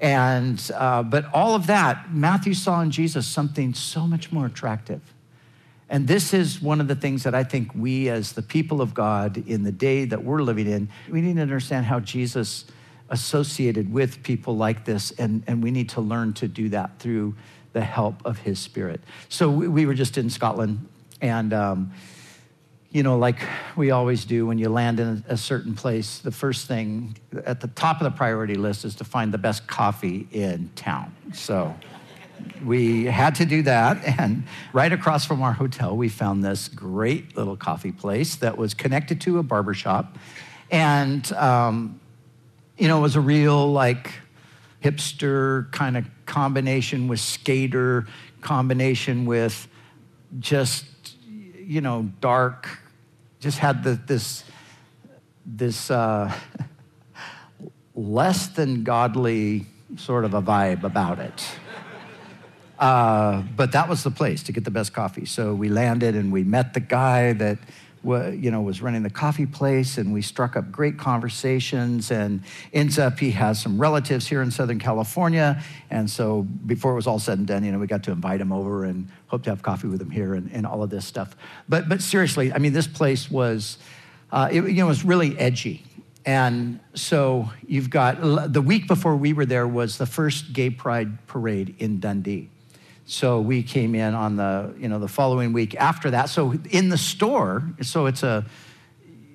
And, 0.00 0.60
uh, 0.74 1.04
but 1.04 1.32
all 1.32 1.54
of 1.54 1.68
that, 1.68 2.12
Matthew 2.12 2.54
saw 2.54 2.80
in 2.80 2.90
Jesus 2.90 3.24
something 3.28 3.72
so 3.72 4.08
much 4.08 4.32
more 4.32 4.46
attractive. 4.46 5.00
And 5.88 6.08
this 6.08 6.34
is 6.34 6.60
one 6.60 6.80
of 6.80 6.88
the 6.88 6.96
things 6.96 7.22
that 7.22 7.34
I 7.34 7.44
think 7.44 7.70
we, 7.76 8.08
as 8.08 8.32
the 8.32 8.42
people 8.42 8.80
of 8.80 8.92
God 8.92 9.36
in 9.46 9.62
the 9.62 9.70
day 9.70 10.04
that 10.06 10.24
we're 10.24 10.42
living 10.42 10.66
in, 10.66 10.88
we 11.08 11.20
need 11.20 11.36
to 11.36 11.42
understand 11.42 11.86
how 11.86 12.00
Jesus 12.00 12.64
associated 13.10 13.92
with 13.92 14.22
people 14.22 14.56
like 14.56 14.84
this, 14.84 15.12
and, 15.12 15.44
and 15.46 15.62
we 15.62 15.70
need 15.70 15.90
to 15.90 16.00
learn 16.00 16.32
to 16.32 16.48
do 16.48 16.70
that 16.70 16.98
through 16.98 17.36
the 17.74 17.82
help 17.82 18.24
of 18.24 18.38
His 18.38 18.58
Spirit. 18.58 19.00
So 19.28 19.50
we, 19.50 19.68
we 19.68 19.86
were 19.86 19.94
just 19.94 20.16
in 20.16 20.30
Scotland, 20.30 20.88
and 21.20 21.52
um, 21.52 21.92
you 22.92 23.02
know, 23.02 23.16
like 23.16 23.38
we 23.74 23.90
always 23.90 24.26
do 24.26 24.46
when 24.46 24.58
you 24.58 24.68
land 24.68 25.00
in 25.00 25.24
a 25.26 25.36
certain 25.36 25.74
place, 25.74 26.18
the 26.18 26.30
first 26.30 26.66
thing 26.66 27.16
at 27.46 27.60
the 27.60 27.68
top 27.68 28.02
of 28.02 28.04
the 28.04 28.10
priority 28.10 28.54
list 28.54 28.84
is 28.84 28.94
to 28.96 29.04
find 29.04 29.32
the 29.32 29.38
best 29.38 29.66
coffee 29.66 30.28
in 30.30 30.70
town. 30.76 31.14
So 31.32 31.74
we 32.62 33.06
had 33.06 33.34
to 33.36 33.46
do 33.46 33.62
that. 33.62 34.04
And 34.18 34.44
right 34.74 34.92
across 34.92 35.24
from 35.24 35.42
our 35.42 35.54
hotel, 35.54 35.96
we 35.96 36.10
found 36.10 36.44
this 36.44 36.68
great 36.68 37.34
little 37.34 37.56
coffee 37.56 37.92
place 37.92 38.36
that 38.36 38.58
was 38.58 38.74
connected 38.74 39.22
to 39.22 39.38
a 39.38 39.42
barber 39.42 39.72
shop. 39.72 40.18
And, 40.70 41.30
um, 41.32 41.98
you 42.76 42.88
know, 42.88 42.98
it 42.98 43.02
was 43.02 43.16
a 43.16 43.20
real 43.20 43.72
like 43.72 44.12
hipster 44.84 45.72
kind 45.72 45.96
of 45.96 46.04
combination 46.26 47.08
with 47.08 47.20
skater, 47.20 48.06
combination 48.42 49.24
with 49.24 49.66
just, 50.40 50.84
you 51.56 51.80
know, 51.80 52.10
dark 52.20 52.81
just 53.42 53.58
had 53.58 53.82
the, 53.82 53.98
this, 54.06 54.44
this 55.44 55.90
uh, 55.90 56.32
less 57.96 58.46
than 58.46 58.84
godly 58.84 59.66
sort 59.96 60.24
of 60.24 60.32
a 60.32 60.40
vibe 60.40 60.84
about 60.84 61.18
it. 61.18 61.44
Uh, 62.78 63.42
but 63.56 63.72
that 63.72 63.88
was 63.88 64.04
the 64.04 64.12
place 64.12 64.44
to 64.44 64.52
get 64.52 64.64
the 64.64 64.70
best 64.70 64.92
coffee. 64.92 65.24
So 65.24 65.54
we 65.54 65.68
landed 65.68 66.14
and 66.14 66.32
we 66.32 66.44
met 66.44 66.72
the 66.72 66.80
guy 66.80 67.32
that 67.32 67.58
you 68.04 68.50
know, 68.50 68.60
was 68.60 68.82
running 68.82 69.02
the 69.02 69.10
coffee 69.10 69.46
place, 69.46 69.98
and 69.98 70.12
we 70.12 70.22
struck 70.22 70.56
up 70.56 70.70
great 70.72 70.98
conversations. 70.98 72.10
And 72.10 72.42
ends 72.72 72.98
up 72.98 73.18
he 73.18 73.30
has 73.32 73.60
some 73.60 73.78
relatives 73.78 74.26
here 74.26 74.42
in 74.42 74.50
Southern 74.50 74.78
California, 74.78 75.62
and 75.90 76.10
so 76.10 76.42
before 76.42 76.92
it 76.92 76.96
was 76.96 77.06
all 77.06 77.18
said 77.18 77.38
and 77.38 77.46
done, 77.46 77.64
you 77.64 77.72
know, 77.72 77.78
we 77.78 77.86
got 77.86 78.02
to 78.04 78.10
invite 78.10 78.40
him 78.40 78.52
over 78.52 78.84
and 78.84 79.08
hope 79.26 79.42
to 79.44 79.50
have 79.50 79.62
coffee 79.62 79.88
with 79.88 80.00
him 80.00 80.10
here 80.10 80.34
and, 80.34 80.50
and 80.52 80.66
all 80.66 80.82
of 80.82 80.90
this 80.90 81.06
stuff. 81.06 81.36
But 81.68 81.88
but 81.88 82.02
seriously, 82.02 82.52
I 82.52 82.58
mean, 82.58 82.72
this 82.72 82.86
place 82.86 83.30
was, 83.30 83.78
uh, 84.30 84.48
it, 84.50 84.64
you 84.64 84.74
know, 84.74 84.86
it 84.86 84.88
was 84.88 85.04
really 85.04 85.38
edgy. 85.38 85.84
And 86.24 86.78
so 86.94 87.50
you've 87.66 87.90
got 87.90 88.52
the 88.52 88.62
week 88.62 88.86
before 88.86 89.16
we 89.16 89.32
were 89.32 89.46
there 89.46 89.66
was 89.66 89.98
the 89.98 90.06
first 90.06 90.52
gay 90.52 90.70
pride 90.70 91.26
parade 91.26 91.74
in 91.78 91.98
Dundee. 91.98 92.48
So 93.12 93.42
we 93.42 93.62
came 93.62 93.94
in 93.94 94.14
on 94.14 94.36
the, 94.36 94.74
you 94.78 94.88
know, 94.88 94.98
the 94.98 95.06
following 95.06 95.52
week 95.52 95.74
after 95.74 96.10
that. 96.12 96.30
So 96.30 96.54
in 96.70 96.88
the 96.88 96.96
store, 96.96 97.62
so 97.82 98.06
it's 98.06 98.22
a, 98.22 98.46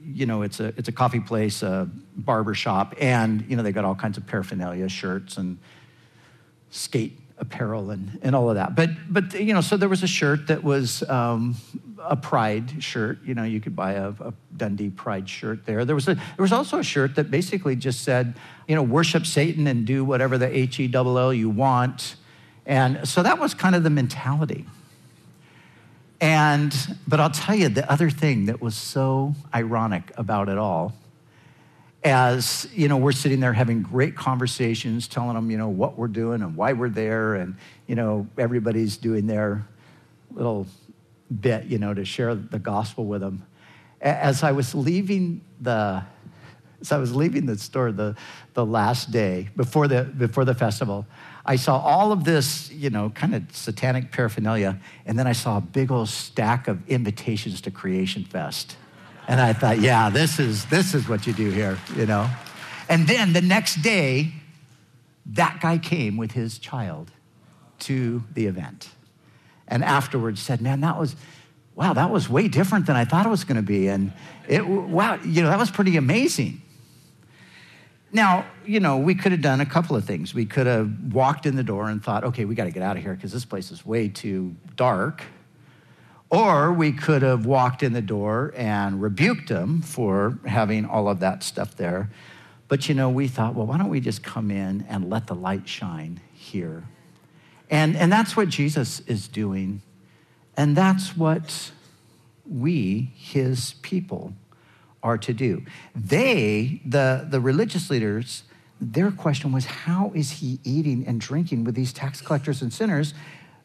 you 0.04 0.26
know, 0.26 0.42
it's 0.42 0.60
a, 0.60 0.74
it's 0.78 0.88
a 0.88 0.92
coffee 0.92 1.20
place, 1.20 1.62
a 1.62 1.88
barber 2.16 2.56
shop, 2.56 2.96
and, 3.00 3.46
you 3.48 3.56
know, 3.56 3.62
they 3.62 3.72
got 3.72 3.86
all 3.86 3.94
kinds 3.94 4.18
of 4.18 4.26
paraphernalia, 4.26 4.90
shirts 4.90 5.38
and 5.38 5.60
skate 6.72 7.20
apparel 7.38 7.92
and, 7.92 8.18
and 8.24 8.36
all 8.36 8.50
of 8.50 8.56
that. 8.56 8.76
But, 8.76 8.90
but, 9.10 9.40
you 9.40 9.54
know, 9.54 9.62
so 9.62 9.78
there 9.78 9.90
was 9.90 10.02
a 10.02 10.08
shirt 10.08 10.48
that 10.48 10.64
was 10.64 11.08
um, 11.08 11.56
a 12.00 12.16
pride 12.16 12.82
shirt. 12.84 13.20
You 13.26 13.36
know, 13.36 13.44
you 13.44 13.62
could 13.62 13.76
buy 13.76 13.92
a, 13.94 14.10
a, 14.10 14.34
Dundee 14.58 14.90
pride 14.90 15.30
shirt 15.30 15.68
there. 15.68 15.86
There 15.86 15.94
was, 15.94 16.08
a, 16.08 16.16
there 16.16 16.24
was 16.40 16.52
also 16.52 16.80
a 16.80 16.84
shirt 16.84 17.14
that 17.14 17.30
basically 17.30 17.76
just 17.76 18.04
said, 18.04 18.34
you 18.68 18.74
know, 18.74 18.82
worship 18.82 19.28
Satan 19.28 19.68
and 19.68 19.86
do 19.86 20.04
whatever 20.04 20.40
the 20.40 20.48
H-E-L-L 20.48 21.32
you 21.32 21.52
want 21.52 22.16
and 22.68 23.08
so 23.08 23.24
that 23.24 23.40
was 23.40 23.56
kind 23.56 23.76
of 23.76 23.84
the 23.84 23.90
mentality. 23.90 24.66
And, 26.20 26.76
but 27.08 27.20
I'll 27.20 27.32
tell 27.32 27.56
you 27.56 27.70
the 27.70 27.90
other 27.92 28.10
thing 28.10 28.46
that 28.46 28.62
was 28.62 28.76
so 28.76 29.34
ironic 29.54 30.12
about 30.18 30.50
it 30.50 30.58
all, 30.58 30.94
as, 32.04 32.68
you 32.74 32.88
know, 32.88 32.98
we're 32.98 33.12
sitting 33.12 33.40
there 33.40 33.54
having 33.54 33.82
great 33.82 34.16
conversations, 34.16 35.08
telling 35.08 35.36
them, 35.36 35.50
you 35.50 35.58
know, 35.58 35.70
what 35.70 35.98
we're 35.98 36.08
doing 36.08 36.42
and 36.42 36.56
why 36.56 36.74
we're 36.74 36.90
there. 36.90 37.36
And, 37.36 37.56
you 37.88 37.96
know, 37.96 38.28
everybody's 38.38 38.98
doing 38.98 39.28
their 39.28 39.66
little 40.32 40.68
bit, 41.40 41.66
you 41.66 41.78
know, 41.78 41.94
to 41.94 42.04
share 42.06 42.36
the 42.36 42.60
gospel 42.60 43.06
with 43.06 43.22
them. 43.22 43.46
As 44.02 44.44
I 44.44 44.52
was 44.52 44.76
leaving 44.76 45.42
the, 45.62 46.04
as 46.82 46.92
I 46.92 46.98
was 46.98 47.16
leaving 47.16 47.46
the 47.46 47.58
store 47.58 47.92
the, 47.92 48.16
the 48.54 48.66
last 48.66 49.12
day 49.12 49.50
before 49.56 49.88
the, 49.88 50.04
before 50.04 50.46
the 50.46 50.54
festival, 50.54 51.06
I 51.46 51.56
saw 51.56 51.80
all 51.80 52.12
of 52.12 52.24
this, 52.24 52.70
you 52.72 52.90
know, 52.90 53.10
kind 53.10 53.34
of 53.34 53.44
satanic 53.56 54.12
paraphernalia, 54.12 54.80
and 55.06 55.18
then 55.18 55.28
I 55.28 55.32
saw 55.32 55.58
a 55.58 55.62
big 55.62 55.92
old 55.92 56.10
stack 56.10 56.68
of 56.68 56.88
invitations 56.90 57.62
to 57.62 57.72
Creation 57.72 58.26
Fest. 58.26 58.76
And 59.28 59.40
I 59.40 59.54
thought, 59.54 59.80
yeah, 59.80 60.10
this 60.10 60.40
is, 60.40 60.66
this 60.66 60.94
is 60.94 61.08
what 61.08 61.26
you 61.26 61.34
do 61.34 61.50
here, 61.50 61.78
you 61.96 62.06
know? 62.06 62.30
And 62.90 63.08
then 63.08 63.34
the 63.34 63.42
next 63.42 63.82
day, 63.82 64.32
that 65.28 65.60
guy 65.62 65.78
came 65.78 66.18
with 66.18 66.32
his 66.32 66.58
child 66.60 67.12
to 67.80 68.24
the 68.34 68.46
event. 68.46 68.90
And 69.68 69.84
afterwards 69.84 70.42
said, 70.42 70.62
man, 70.62 70.82
that 70.82 70.98
was, 70.98 71.16
wow, 71.76 71.94
that 71.94 72.10
was 72.10 72.30
way 72.30 72.48
different 72.48 72.86
than 72.86 72.96
I 72.96 73.06
thought 73.06 73.26
it 73.26 73.30
was 73.30 73.44
going 73.44 73.58
to 73.58 73.62
be. 73.62 73.88
And 73.88 74.14
it, 74.48 74.66
wow, 74.66 75.20
you 75.24 75.42
know, 75.42 75.50
that 75.50 75.60
was 75.60 75.72
pretty 75.72 75.98
amazing. 75.98 76.62
Now, 78.12 78.46
you 78.66 78.80
know, 78.80 78.98
we 78.98 79.16
could 79.16 79.32
have 79.32 79.42
done 79.42 79.60
a 79.60 79.66
couple 79.66 79.96
of 79.96 80.06
things. 80.06 80.34
We 80.34 80.46
could 80.46 80.66
have 80.66 81.14
walked 81.14 81.46
in 81.46 81.56
the 81.56 81.64
door 81.64 81.90
and 81.90 82.04
thought, 82.04 82.24
okay, 82.24 82.46
we 82.46 82.56
got 82.56 82.66
to 82.66 82.72
get 82.72 82.84
out 82.84 82.96
of 82.96 83.04
here 83.04 83.14
because 83.14 83.32
this 83.32 83.46
place 83.46 83.72
is 83.72 83.86
way 83.86 84.08
too 84.08 84.56
dark. 84.76 85.24
Or 86.30 86.74
we 86.74 86.92
could 86.92 87.22
have 87.22 87.46
walked 87.46 87.84
in 87.84 87.94
the 87.94 88.02
door 88.02 88.54
and 88.56 89.02
rebuked 89.02 89.50
them 89.50 89.82
for 89.82 90.40
having 90.46 90.86
all 90.86 91.08
of 91.08 91.20
that 91.22 91.44
stuff 91.44 91.76
there. 91.76 92.10
But, 92.68 92.90
you 92.90 92.96
know, 92.96 93.10
we 93.10 93.28
thought, 93.28 93.56
well, 93.56 93.66
why 93.66 93.78
don't 93.78 93.90
we 93.90 94.02
just 94.02 94.24
come 94.24 94.52
in 94.52 94.86
and 94.90 95.10
let 95.10 95.28
the 95.28 95.36
light 95.36 95.68
shine 95.68 96.20
here? 96.34 96.84
And, 97.70 97.96
and 97.96 98.12
that's 98.12 98.36
what 98.36 98.50
Jesus 98.50 99.00
is 99.02 99.28
doing. 99.28 99.82
And 100.58 100.76
that's 100.76 101.16
what 101.16 101.72
we, 102.50 103.12
his 103.16 103.76
people, 103.82 104.34
are 105.04 105.18
to 105.18 105.34
do. 105.34 105.64
They, 105.96 106.82
the, 106.86 107.28
the 107.30 107.40
religious 107.40 107.90
leaders, 107.90 108.44
their 108.80 109.12
question 109.12 109.52
was, 109.52 109.66
How 109.66 110.12
is 110.16 110.32
he 110.32 110.60
eating 110.64 111.06
and 111.08 111.20
drinking 111.20 111.64
with 111.64 111.76
these 111.76 111.94
tax 111.94 112.22
collectors 112.22 112.62
and 112.62 112.72
sinners? 112.72 113.14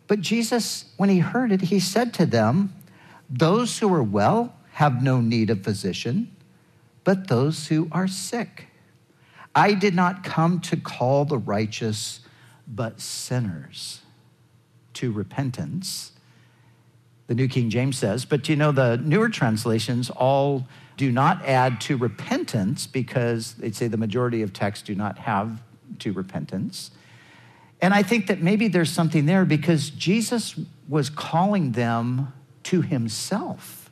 But 0.07 0.21
Jesus, 0.21 0.87
when 0.97 1.09
he 1.09 1.21
heard 1.21 1.53
it, 1.53 1.63
he 1.63 1.81
said 1.81 2.13
to 2.15 2.27
them, 2.27 2.75
Those 3.29 3.79
who 3.79 3.93
are 3.95 4.03
well 4.03 4.55
have 4.73 5.03
no 5.03 5.21
need 5.21 5.51
of 5.51 5.63
physician, 5.63 6.35
but 7.05 7.29
those 7.29 7.69
who 7.69 7.89
are 7.93 8.09
sick. 8.09 8.69
I 9.55 9.75
did 9.75 9.95
not 9.95 10.25
come 10.25 10.61
to 10.61 10.77
call 10.77 11.25
the 11.25 11.39
righteous, 11.39 12.21
but 12.67 13.01
sinners 13.01 14.01
to 14.95 15.13
repentance. 15.13 16.13
The 17.27 17.35
New 17.35 17.49
King 17.49 17.71
James 17.71 17.99
says, 17.99 18.25
but 18.25 18.49
you 18.49 18.57
know, 18.57 18.73
the 18.73 18.97
newer 18.97 19.29
translations 19.29 20.11
all 20.11 20.67
do 20.97 21.11
not 21.11 21.45
add 21.45 21.81
to 21.83 21.97
repentance 21.97 22.87
because 22.87 23.55
they'd 23.55 23.75
say 23.75 23.89
the 23.89 23.97
majority 23.97 24.43
of 24.43 24.53
texts 24.53 24.85
do 24.85 24.95
not 24.95 25.19
have 25.19 25.63
to 26.01 26.13
repentance. 26.13 26.91
And 27.81 27.93
I 27.93 28.03
think 28.03 28.29
that 28.29 28.41
maybe 28.41 28.69
there's 28.69 28.91
something 28.91 29.27
there 29.27 29.45
because 29.45 29.91
Jesus 29.91 30.55
was 30.89 31.11
calling 31.11 31.73
them 31.73 32.33
to 32.65 32.83
himself. 32.83 33.91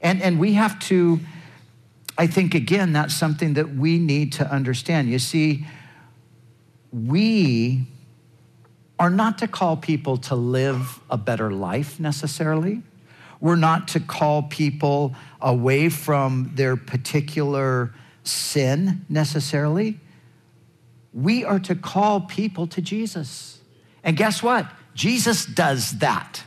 And, 0.00 0.20
and 0.20 0.38
we 0.38 0.52
have 0.54 0.78
to, 0.80 1.20
I 2.18 2.26
think, 2.26 2.54
again, 2.54 2.92
that's 2.92 3.14
something 3.14 3.54
that 3.54 3.74
we 3.74 3.98
need 3.98 4.34
to 4.34 4.50
understand. 4.50 5.08
You 5.08 5.18
see, 5.18 5.66
we 6.92 7.86
are 8.98 9.10
not 9.10 9.38
to 9.38 9.48
call 9.48 9.76
people 9.76 10.18
to 10.18 10.34
live 10.34 11.00
a 11.10 11.16
better 11.16 11.50
life 11.50 11.98
necessarily. 11.98 12.82
We're 13.44 13.56
not 13.56 13.88
to 13.88 14.00
call 14.00 14.44
people 14.44 15.14
away 15.38 15.90
from 15.90 16.52
their 16.54 16.76
particular 16.76 17.92
sin 18.22 19.04
necessarily. 19.10 20.00
We 21.12 21.44
are 21.44 21.58
to 21.58 21.74
call 21.74 22.22
people 22.22 22.66
to 22.68 22.80
Jesus. 22.80 23.60
And 24.02 24.16
guess 24.16 24.42
what? 24.42 24.66
Jesus 24.94 25.44
does 25.44 25.98
that. 25.98 26.42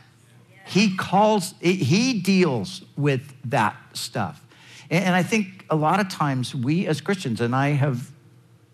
He 0.65 0.97
calls, 0.97 1.53
he 1.61 2.19
deals 2.19 2.81
with 2.97 3.31
that 3.45 3.77
stuff. 3.93 4.43
And 4.89 5.13
I 5.13 5.21
think 5.21 5.67
a 5.69 5.75
lot 5.75 5.99
of 5.99 6.09
times 6.09 6.55
we 6.55 6.87
as 6.87 6.99
Christians, 6.99 7.41
and 7.41 7.55
I 7.55 7.73
have 7.73 8.09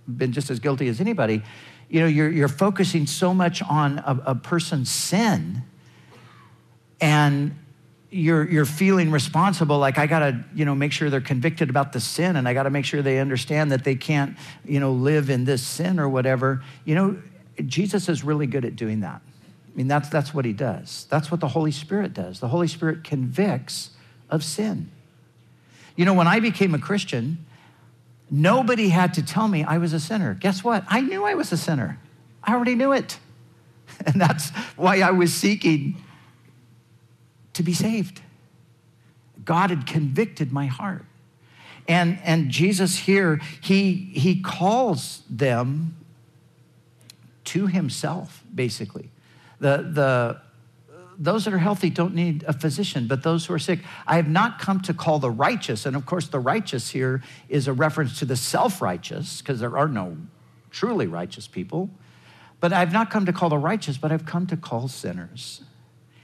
been 0.08 0.32
just 0.32 0.50
as 0.50 0.62
guilty 0.62 0.88
as 0.88 1.02
anybody. 1.02 1.44
You 1.90 2.00
know, 2.00 2.08
you're, 2.08 2.32
you're 2.32 2.48
focusing 2.48 3.06
so 3.06 3.34
much 3.34 3.62
on 3.62 4.00
a, 4.00 4.22
a 4.28 4.36
person's 4.36 4.90
sin 4.90 5.64
and 7.02 7.58
you're, 8.14 8.48
you're 8.48 8.66
feeling 8.66 9.10
responsible 9.10 9.80
like 9.80 9.98
i 9.98 10.06
gotta 10.06 10.44
you 10.54 10.66
know 10.66 10.76
make 10.76 10.92
sure 10.92 11.10
they're 11.10 11.20
convicted 11.20 11.70
about 11.70 11.94
the 11.94 12.00
sin 12.00 12.36
and 12.36 12.48
i 12.48 12.54
gotta 12.54 12.70
make 12.70 12.86
sure 12.86 13.02
they 13.02 13.20
understand 13.20 13.72
that 13.72 13.84
they 13.84 13.96
can't 13.96 14.38
you 14.64 14.80
know 14.80 14.92
live 14.92 15.30
in 15.30 15.46
this 15.46 15.66
sin 15.66 16.00
or 16.00 16.08
whatever. 16.08 16.64
You 16.86 16.96
know 16.96 17.22
jesus 17.66 18.10
is 18.10 18.24
really 18.24 18.46
good 18.48 18.66
at 18.66 18.76
doing 18.76 19.00
that. 19.02 19.22
I 19.26 19.78
mean 19.78 19.88
that's 19.88 20.10
that's 20.10 20.34
what 20.34 20.46
he 20.46 20.54
does. 20.54 21.08
That's 21.10 21.32
what 21.32 21.40
the 21.40 21.48
holy 21.48 21.72
spirit 21.72 22.14
does. 22.14 22.40
The 22.40 22.50
holy 22.50 22.68
spirit 22.68 23.04
convicts 23.04 23.92
of 24.30 24.44
sin. 24.44 24.92
You 25.96 26.06
know 26.06 26.14
when 26.14 26.28
i 26.28 26.40
became 26.40 26.76
a 26.76 26.80
christian 26.80 27.46
nobody 28.30 28.90
had 28.90 29.14
to 29.16 29.24
tell 29.24 29.48
me 29.48 29.64
i 29.64 29.80
was 29.80 29.92
a 29.94 30.00
sinner. 30.00 30.36
Guess 30.36 30.64
what? 30.64 30.84
I 30.88 31.02
knew 31.02 31.26
i 31.26 31.34
was 31.34 31.52
a 31.52 31.58
sinner. 31.58 32.00
I 32.44 32.54
already 32.54 32.76
knew 32.76 32.92
it. 32.92 33.18
And 34.06 34.20
that's 34.20 34.50
why 34.76 35.02
i 35.02 35.12
was 35.12 35.34
seeking 35.34 36.03
to 37.54 37.64
be 37.64 37.74
saved. 37.74 38.22
God 39.46 39.70
had 39.70 39.86
convicted 39.86 40.52
my 40.52 40.66
heart. 40.66 41.06
And, 41.88 42.20
and 42.24 42.50
Jesus 42.50 42.98
here, 42.98 43.42
he, 43.62 43.94
he 44.14 44.42
calls 44.42 45.24
them 45.30 45.98
to 47.46 47.68
himself, 47.68 48.44
basically. 48.54 49.10
The, 49.60 49.90
the, 49.92 50.42
those 51.18 51.46
that 51.46 51.54
are 51.54 51.60
healthy 51.60 51.90
don't 51.90 52.16
need 52.16 52.44
a 52.48 52.54
physician, 52.54 53.08
but 53.08 53.24
those 53.24 53.46
who 53.46 53.54
are 53.54 53.60
sick. 53.60 53.80
I 54.08 54.16
have 54.16 54.30
not 54.30 54.60
come 54.60 54.80
to 54.82 54.94
call 54.94 55.20
the 55.20 55.30
righteous. 55.30 55.86
And 55.86 55.96
of 55.96 56.06
course, 56.06 56.28
the 56.28 56.40
righteous 56.40 56.90
here 56.90 57.22
is 57.50 57.68
a 57.68 57.74
reference 57.74 58.18
to 58.20 58.26
the 58.26 58.38
self 58.38 58.82
righteous, 58.82 59.42
because 59.42 59.60
there 59.60 59.78
are 59.78 59.88
no 59.88 60.18
truly 60.72 61.06
righteous 61.06 61.48
people. 61.48 61.90
But 62.62 62.72
I've 62.72 62.94
not 62.94 63.12
come 63.12 63.26
to 63.26 63.34
call 63.34 63.50
the 63.50 63.58
righteous, 63.58 63.98
but 63.98 64.12
I've 64.12 64.26
come 64.26 64.48
to 64.48 64.58
call 64.58 64.88
sinners 64.88 65.62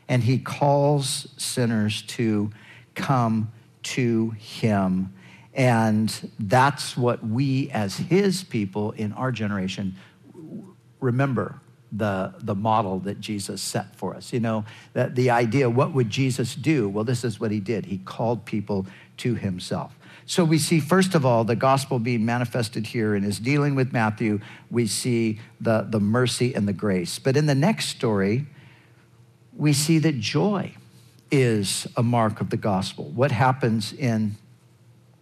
and 0.09 0.23
he 0.23 0.39
calls 0.39 1.27
sinners 1.37 2.01
to 2.01 2.51
come 2.95 3.51
to 3.83 4.31
him. 4.31 5.13
And 5.53 6.31
that's 6.39 6.97
what 6.97 7.25
we, 7.25 7.69
as 7.69 7.95
his 7.95 8.43
people 8.43 8.91
in 8.91 9.13
our 9.13 9.31
generation, 9.31 9.95
remember 10.99 11.61
the, 11.91 12.33
the 12.39 12.55
model 12.55 12.99
that 12.99 13.19
Jesus 13.19 13.61
set 13.61 13.95
for 13.95 14.15
us. 14.15 14.33
You 14.33 14.39
know, 14.39 14.65
that 14.93 15.15
the 15.15 15.29
idea, 15.29 15.69
what 15.69 15.93
would 15.93 16.09
Jesus 16.09 16.55
do? 16.55 16.89
Well, 16.89 17.03
this 17.03 17.23
is 17.23 17.39
what 17.39 17.51
he 17.51 17.59
did. 17.59 17.85
He 17.85 17.99
called 17.99 18.45
people 18.45 18.87
to 19.17 19.35
himself. 19.35 19.95
So 20.25 20.43
we 20.43 20.59
see, 20.59 20.79
first 20.79 21.15
of 21.15 21.25
all, 21.25 21.43
the 21.43 21.55
gospel 21.55 21.97
being 21.97 22.25
manifested 22.25 22.87
here 22.87 23.15
in 23.15 23.23
his 23.23 23.39
dealing 23.39 23.73
with 23.75 23.91
Matthew. 23.91 24.39
We 24.69 24.85
see 24.85 25.39
the, 25.59 25.87
the 25.89 25.99
mercy 25.99 26.53
and 26.53 26.67
the 26.67 26.73
grace. 26.73 27.17
But 27.17 27.35
in 27.35 27.47
the 27.47 27.55
next 27.55 27.89
story, 27.89 28.45
we 29.59 29.73
see 29.73 29.99
that 29.99 30.17
joy 30.19 30.73
is 31.29 31.85
a 31.97 32.01
mark 32.01 32.39
of 32.39 32.49
the 32.49 32.57
gospel. 32.57 33.05
What 33.09 33.31
happens 33.31 33.91
in 33.91 34.37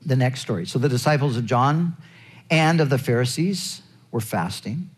the 0.06 0.16
next 0.16 0.42
story? 0.42 0.68
So 0.68 0.78
the 0.78 0.88
disciples 0.88 1.36
of 1.36 1.46
John 1.46 1.98
and 2.52 2.80
of 2.80 2.92
the 2.92 3.00
Pharisees 3.00 3.82
were 4.12 4.22
fasting. 4.22 4.92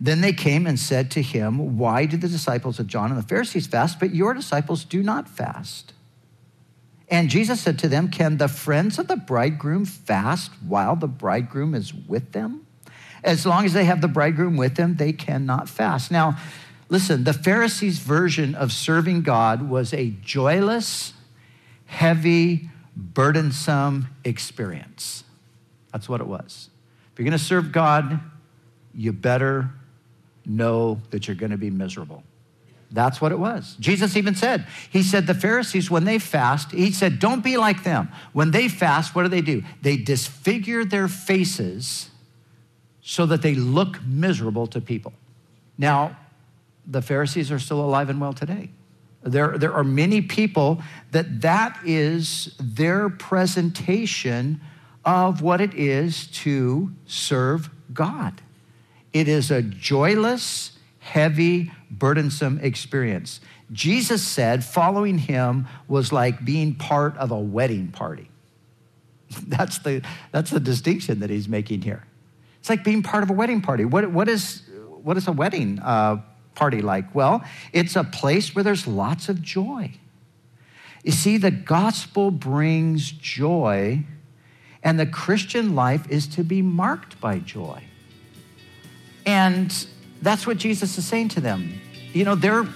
Then 0.00 0.20
they 0.20 0.32
came 0.32 0.66
and 0.66 0.78
said 0.78 1.10
to 1.12 1.22
him, 1.22 1.78
Why 1.78 2.06
do 2.06 2.16
the 2.16 2.28
disciples 2.28 2.78
of 2.78 2.86
John 2.86 3.10
and 3.10 3.18
the 3.18 3.26
Pharisees 3.26 3.66
fast, 3.66 3.98
but 3.98 4.14
your 4.14 4.34
disciples 4.34 4.84
do 4.84 5.02
not 5.02 5.28
fast? 5.28 5.92
And 7.08 7.28
Jesus 7.28 7.60
said 7.60 7.80
to 7.80 7.88
them, 7.88 8.08
Can 8.08 8.36
the 8.36 8.48
friends 8.48 9.00
of 9.00 9.08
the 9.08 9.16
bridegroom 9.16 9.84
fast 9.84 10.52
while 10.64 10.94
the 10.94 11.08
bridegroom 11.08 11.74
is 11.74 11.92
with 11.92 12.32
them? 12.32 12.66
As 13.24 13.44
long 13.44 13.64
as 13.64 13.72
they 13.72 13.84
have 13.84 14.00
the 14.00 14.08
bridegroom 14.08 14.56
with 14.56 14.76
them, 14.76 14.94
they 14.96 15.12
cannot 15.12 15.68
fast. 15.68 16.12
Now, 16.12 16.38
Listen, 16.88 17.24
the 17.24 17.32
Pharisees' 17.32 17.98
version 17.98 18.54
of 18.54 18.72
serving 18.72 19.22
God 19.22 19.68
was 19.68 19.92
a 19.92 20.10
joyless, 20.22 21.12
heavy, 21.86 22.70
burdensome 22.96 24.08
experience. 24.24 25.24
That's 25.92 26.08
what 26.08 26.20
it 26.20 26.26
was. 26.26 26.70
If 27.12 27.18
you're 27.18 27.24
going 27.24 27.38
to 27.38 27.44
serve 27.44 27.72
God, 27.72 28.20
you 28.94 29.12
better 29.12 29.70
know 30.44 31.00
that 31.10 31.26
you're 31.26 31.36
going 31.36 31.50
to 31.50 31.58
be 31.58 31.70
miserable. 31.70 32.22
That's 32.90 33.20
what 33.20 33.32
it 33.32 33.38
was. 33.38 33.76
Jesus 33.80 34.16
even 34.16 34.34
said, 34.36 34.66
He 34.90 35.02
said, 35.02 35.26
the 35.26 35.34
Pharisees, 35.34 35.90
when 35.90 36.04
they 36.04 36.18
fast, 36.18 36.70
He 36.70 36.92
said, 36.92 37.18
don't 37.18 37.42
be 37.42 37.56
like 37.56 37.82
them. 37.82 38.10
When 38.32 38.52
they 38.52 38.68
fast, 38.68 39.14
what 39.14 39.24
do 39.24 39.28
they 39.28 39.40
do? 39.40 39.64
They 39.82 39.96
disfigure 39.96 40.84
their 40.84 41.08
faces 41.08 42.10
so 43.02 43.26
that 43.26 43.42
they 43.42 43.54
look 43.54 44.02
miserable 44.04 44.66
to 44.68 44.80
people. 44.80 45.12
Now, 45.76 46.16
the 46.86 47.02
Pharisees 47.02 47.50
are 47.50 47.58
still 47.58 47.80
alive 47.80 48.08
and 48.10 48.20
well 48.20 48.32
today. 48.32 48.70
There, 49.22 49.58
there 49.58 49.72
are 49.72 49.84
many 49.84 50.20
people 50.22 50.82
that 51.10 51.40
that 51.40 51.78
is 51.84 52.54
their 52.60 53.08
presentation 53.08 54.60
of 55.04 55.42
what 55.42 55.60
it 55.60 55.74
is 55.74 56.26
to 56.28 56.92
serve 57.06 57.70
God. 57.92 58.40
It 59.12 59.28
is 59.28 59.50
a 59.50 59.62
joyless, 59.62 60.72
heavy, 60.98 61.72
burdensome 61.90 62.60
experience. 62.60 63.40
Jesus 63.72 64.22
said 64.22 64.64
following 64.64 65.18
him 65.18 65.66
was 65.88 66.12
like 66.12 66.44
being 66.44 66.74
part 66.74 67.16
of 67.16 67.30
a 67.30 67.38
wedding 67.38 67.88
party. 67.88 68.30
That's 69.48 69.78
the, 69.78 70.02
that's 70.30 70.50
the 70.50 70.60
distinction 70.60 71.18
that 71.18 71.30
he's 71.30 71.48
making 71.48 71.82
here. 71.82 72.04
It's 72.60 72.68
like 72.68 72.84
being 72.84 73.02
part 73.02 73.24
of 73.24 73.30
a 73.30 73.32
wedding 73.32 73.60
party. 73.60 73.84
What, 73.84 74.08
what, 74.10 74.28
is, 74.28 74.62
what 75.02 75.16
is 75.16 75.26
a 75.26 75.32
wedding 75.32 75.80
uh, 75.80 76.22
party 76.56 76.82
like? 76.82 77.14
Well, 77.14 77.44
it's 77.72 77.94
a 77.94 78.02
place 78.02 78.54
where 78.54 78.64
there's 78.64 78.86
lots 78.86 79.28
of 79.28 79.40
joy. 79.42 79.92
You 81.04 81.12
see, 81.12 81.36
the 81.36 81.52
gospel 81.52 82.32
brings 82.32 83.12
joy, 83.12 84.02
and 84.82 84.98
the 84.98 85.06
Christian 85.06 85.76
life 85.76 86.10
is 86.10 86.26
to 86.28 86.42
be 86.42 86.62
marked 86.62 87.20
by 87.20 87.38
joy. 87.38 87.84
And 89.24 89.86
that's 90.20 90.46
what 90.46 90.56
Jesus 90.56 90.98
is 90.98 91.06
saying 91.06 91.28
to 91.30 91.40
them. 91.40 91.80
You 92.12 92.24
know, 92.24 92.34
they're, 92.34 92.66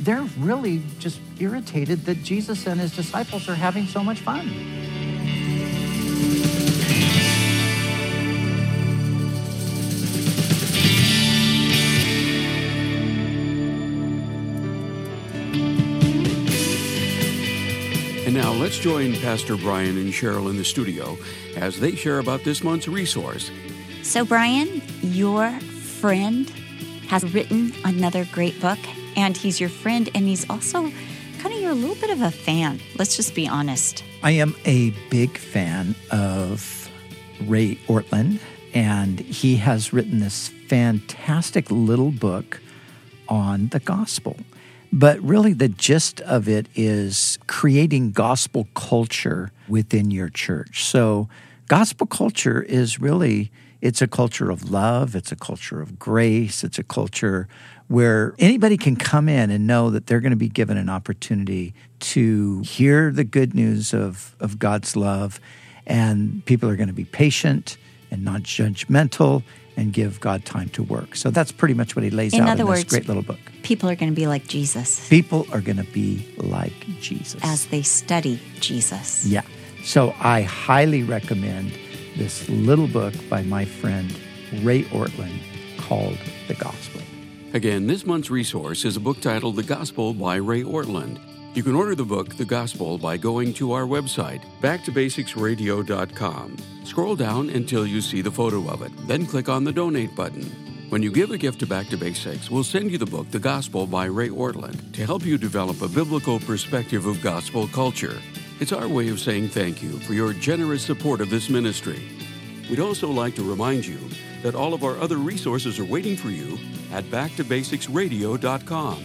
they're 0.00 0.26
really 0.38 0.82
just 0.98 1.20
irritated 1.38 2.06
that 2.06 2.22
Jesus 2.22 2.66
and 2.66 2.80
his 2.80 2.96
disciples 2.96 3.48
are 3.50 3.54
having 3.54 3.86
so 3.86 4.02
much 4.02 4.20
fun. 4.20 4.48
Let's 18.54 18.78
join 18.78 19.14
Pastor 19.16 19.56
Brian 19.56 19.98
and 19.98 20.12
Cheryl 20.12 20.48
in 20.48 20.56
the 20.56 20.64
studio 20.64 21.18
as 21.56 21.80
they 21.80 21.94
share 21.96 22.18
about 22.20 22.44
this 22.44 22.62
month's 22.62 22.88
resource. 22.88 23.50
So, 24.02 24.24
Brian, 24.24 24.80
your 25.02 25.50
friend 25.50 26.48
has 27.08 27.34
written 27.34 27.72
another 27.84 28.26
great 28.32 28.58
book, 28.60 28.78
and 29.16 29.36
he's 29.36 29.60
your 29.60 29.68
friend, 29.68 30.08
and 30.14 30.26
he's 30.26 30.48
also 30.48 30.90
kind 31.40 31.54
of 31.54 31.60
you're 31.60 31.72
a 31.72 31.74
little 31.74 31.96
bit 31.96 32.10
of 32.10 32.22
a 32.22 32.30
fan. 32.30 32.80
Let's 32.96 33.16
just 33.16 33.34
be 33.34 33.46
honest. 33.46 34.02
I 34.22 34.30
am 34.30 34.54
a 34.64 34.90
big 35.10 35.36
fan 35.36 35.94
of 36.10 36.88
Ray 37.42 37.74
Ortlund, 37.86 38.38
and 38.72 39.20
he 39.20 39.56
has 39.56 39.92
written 39.92 40.20
this 40.20 40.48
fantastic 40.68 41.70
little 41.70 42.12
book 42.12 42.60
on 43.28 43.68
the 43.68 43.80
gospel. 43.80 44.36
But 44.96 45.20
really, 45.22 45.54
the 45.54 45.66
gist 45.68 46.20
of 46.20 46.46
it 46.48 46.68
is 46.76 47.36
creating 47.48 48.12
gospel 48.12 48.68
culture 48.76 49.50
within 49.66 50.12
your 50.12 50.28
church. 50.28 50.84
So, 50.84 51.28
gospel 51.66 52.06
culture 52.06 52.62
is 52.62 53.00
really 53.00 53.50
it's 53.80 54.00
a 54.00 54.06
culture 54.06 54.52
of 54.52 54.70
love, 54.70 55.16
it's 55.16 55.32
a 55.32 55.36
culture 55.36 55.82
of 55.82 55.98
grace, 55.98 56.62
it's 56.62 56.78
a 56.78 56.84
culture 56.84 57.48
where 57.88 58.36
anybody 58.38 58.76
can 58.76 58.94
come 58.94 59.28
in 59.28 59.50
and 59.50 59.66
know 59.66 59.90
that 59.90 60.06
they're 60.06 60.20
going 60.20 60.30
to 60.30 60.36
be 60.36 60.48
given 60.48 60.76
an 60.76 60.88
opportunity 60.88 61.74
to 61.98 62.60
hear 62.60 63.10
the 63.10 63.24
good 63.24 63.52
news 63.52 63.92
of, 63.92 64.36
of 64.38 64.60
God's 64.60 64.94
love, 64.94 65.40
and 65.88 66.44
people 66.44 66.68
are 66.68 66.76
going 66.76 66.86
to 66.86 66.94
be 66.94 67.04
patient 67.04 67.78
and 68.12 68.24
not 68.24 68.42
judgmental 68.42 69.42
and 69.76 69.92
give 69.92 70.20
God 70.20 70.44
time 70.44 70.68
to 70.70 70.82
work. 70.82 71.16
So 71.16 71.30
that's 71.30 71.52
pretty 71.52 71.74
much 71.74 71.96
what 71.96 72.02
he 72.02 72.10
lays 72.10 72.34
in 72.34 72.42
out 72.42 72.48
other 72.50 72.62
in 72.62 72.68
words, 72.68 72.84
this 72.84 72.90
great 72.90 73.08
little 73.08 73.22
book. 73.22 73.38
People 73.62 73.88
are 73.88 73.96
going 73.96 74.10
to 74.10 74.16
be 74.16 74.26
like 74.26 74.46
Jesus. 74.46 75.08
People 75.08 75.46
are 75.52 75.60
going 75.60 75.76
to 75.76 75.84
be 75.84 76.26
like 76.38 76.72
Jesus 77.00 77.40
as 77.42 77.66
they 77.66 77.82
study 77.82 78.40
Jesus. 78.60 79.24
Yeah. 79.24 79.42
So 79.82 80.14
I 80.20 80.42
highly 80.42 81.02
recommend 81.02 81.72
this 82.16 82.48
little 82.48 82.88
book 82.88 83.14
by 83.28 83.42
my 83.42 83.64
friend 83.64 84.16
Ray 84.62 84.84
Ortlund 84.84 85.40
called 85.78 86.18
The 86.48 86.54
Gospel. 86.54 87.00
Again, 87.52 87.86
this 87.86 88.06
month's 88.06 88.30
resource 88.30 88.84
is 88.84 88.96
a 88.96 89.00
book 89.00 89.20
titled 89.20 89.56
The 89.56 89.62
Gospel 89.62 90.14
by 90.14 90.36
Ray 90.36 90.62
Ortlund. 90.62 91.20
You 91.54 91.62
can 91.62 91.74
order 91.76 91.94
the 91.94 92.04
book, 92.04 92.34
The 92.34 92.44
Gospel, 92.44 92.98
by 92.98 93.16
going 93.16 93.54
to 93.54 93.70
our 93.70 93.84
website, 93.84 94.42
backtobasicsradio.com. 94.60 96.56
Scroll 96.82 97.14
down 97.14 97.48
until 97.50 97.86
you 97.86 98.00
see 98.00 98.22
the 98.22 98.32
photo 98.32 98.68
of 98.68 98.82
it, 98.82 98.90
then 99.06 99.24
click 99.24 99.48
on 99.48 99.62
the 99.62 99.72
donate 99.72 100.16
button. 100.16 100.42
When 100.88 101.00
you 101.00 101.12
give 101.12 101.30
a 101.30 101.38
gift 101.38 101.60
to 101.60 101.66
Back 101.66 101.86
to 101.90 101.96
Basics, 101.96 102.50
we'll 102.50 102.64
send 102.64 102.90
you 102.90 102.98
the 102.98 103.06
book, 103.06 103.30
The 103.30 103.38
Gospel 103.38 103.86
by 103.86 104.06
Ray 104.06 104.30
Ortlund, 104.30 104.92
to 104.94 105.06
help 105.06 105.24
you 105.24 105.38
develop 105.38 105.80
a 105.80 105.86
biblical 105.86 106.40
perspective 106.40 107.06
of 107.06 107.22
gospel 107.22 107.68
culture. 107.68 108.20
It's 108.58 108.72
our 108.72 108.88
way 108.88 109.08
of 109.08 109.20
saying 109.20 109.50
thank 109.50 109.80
you 109.80 110.00
for 110.00 110.14
your 110.14 110.32
generous 110.32 110.84
support 110.84 111.20
of 111.20 111.30
this 111.30 111.48
ministry. 111.48 112.02
We'd 112.68 112.80
also 112.80 113.08
like 113.08 113.36
to 113.36 113.48
remind 113.48 113.86
you 113.86 114.00
that 114.42 114.56
all 114.56 114.74
of 114.74 114.82
our 114.82 114.98
other 114.98 115.18
resources 115.18 115.78
are 115.78 115.84
waiting 115.84 116.16
for 116.16 116.30
you 116.30 116.58
at 116.92 117.04
backtobasicsradio.com 117.04 119.04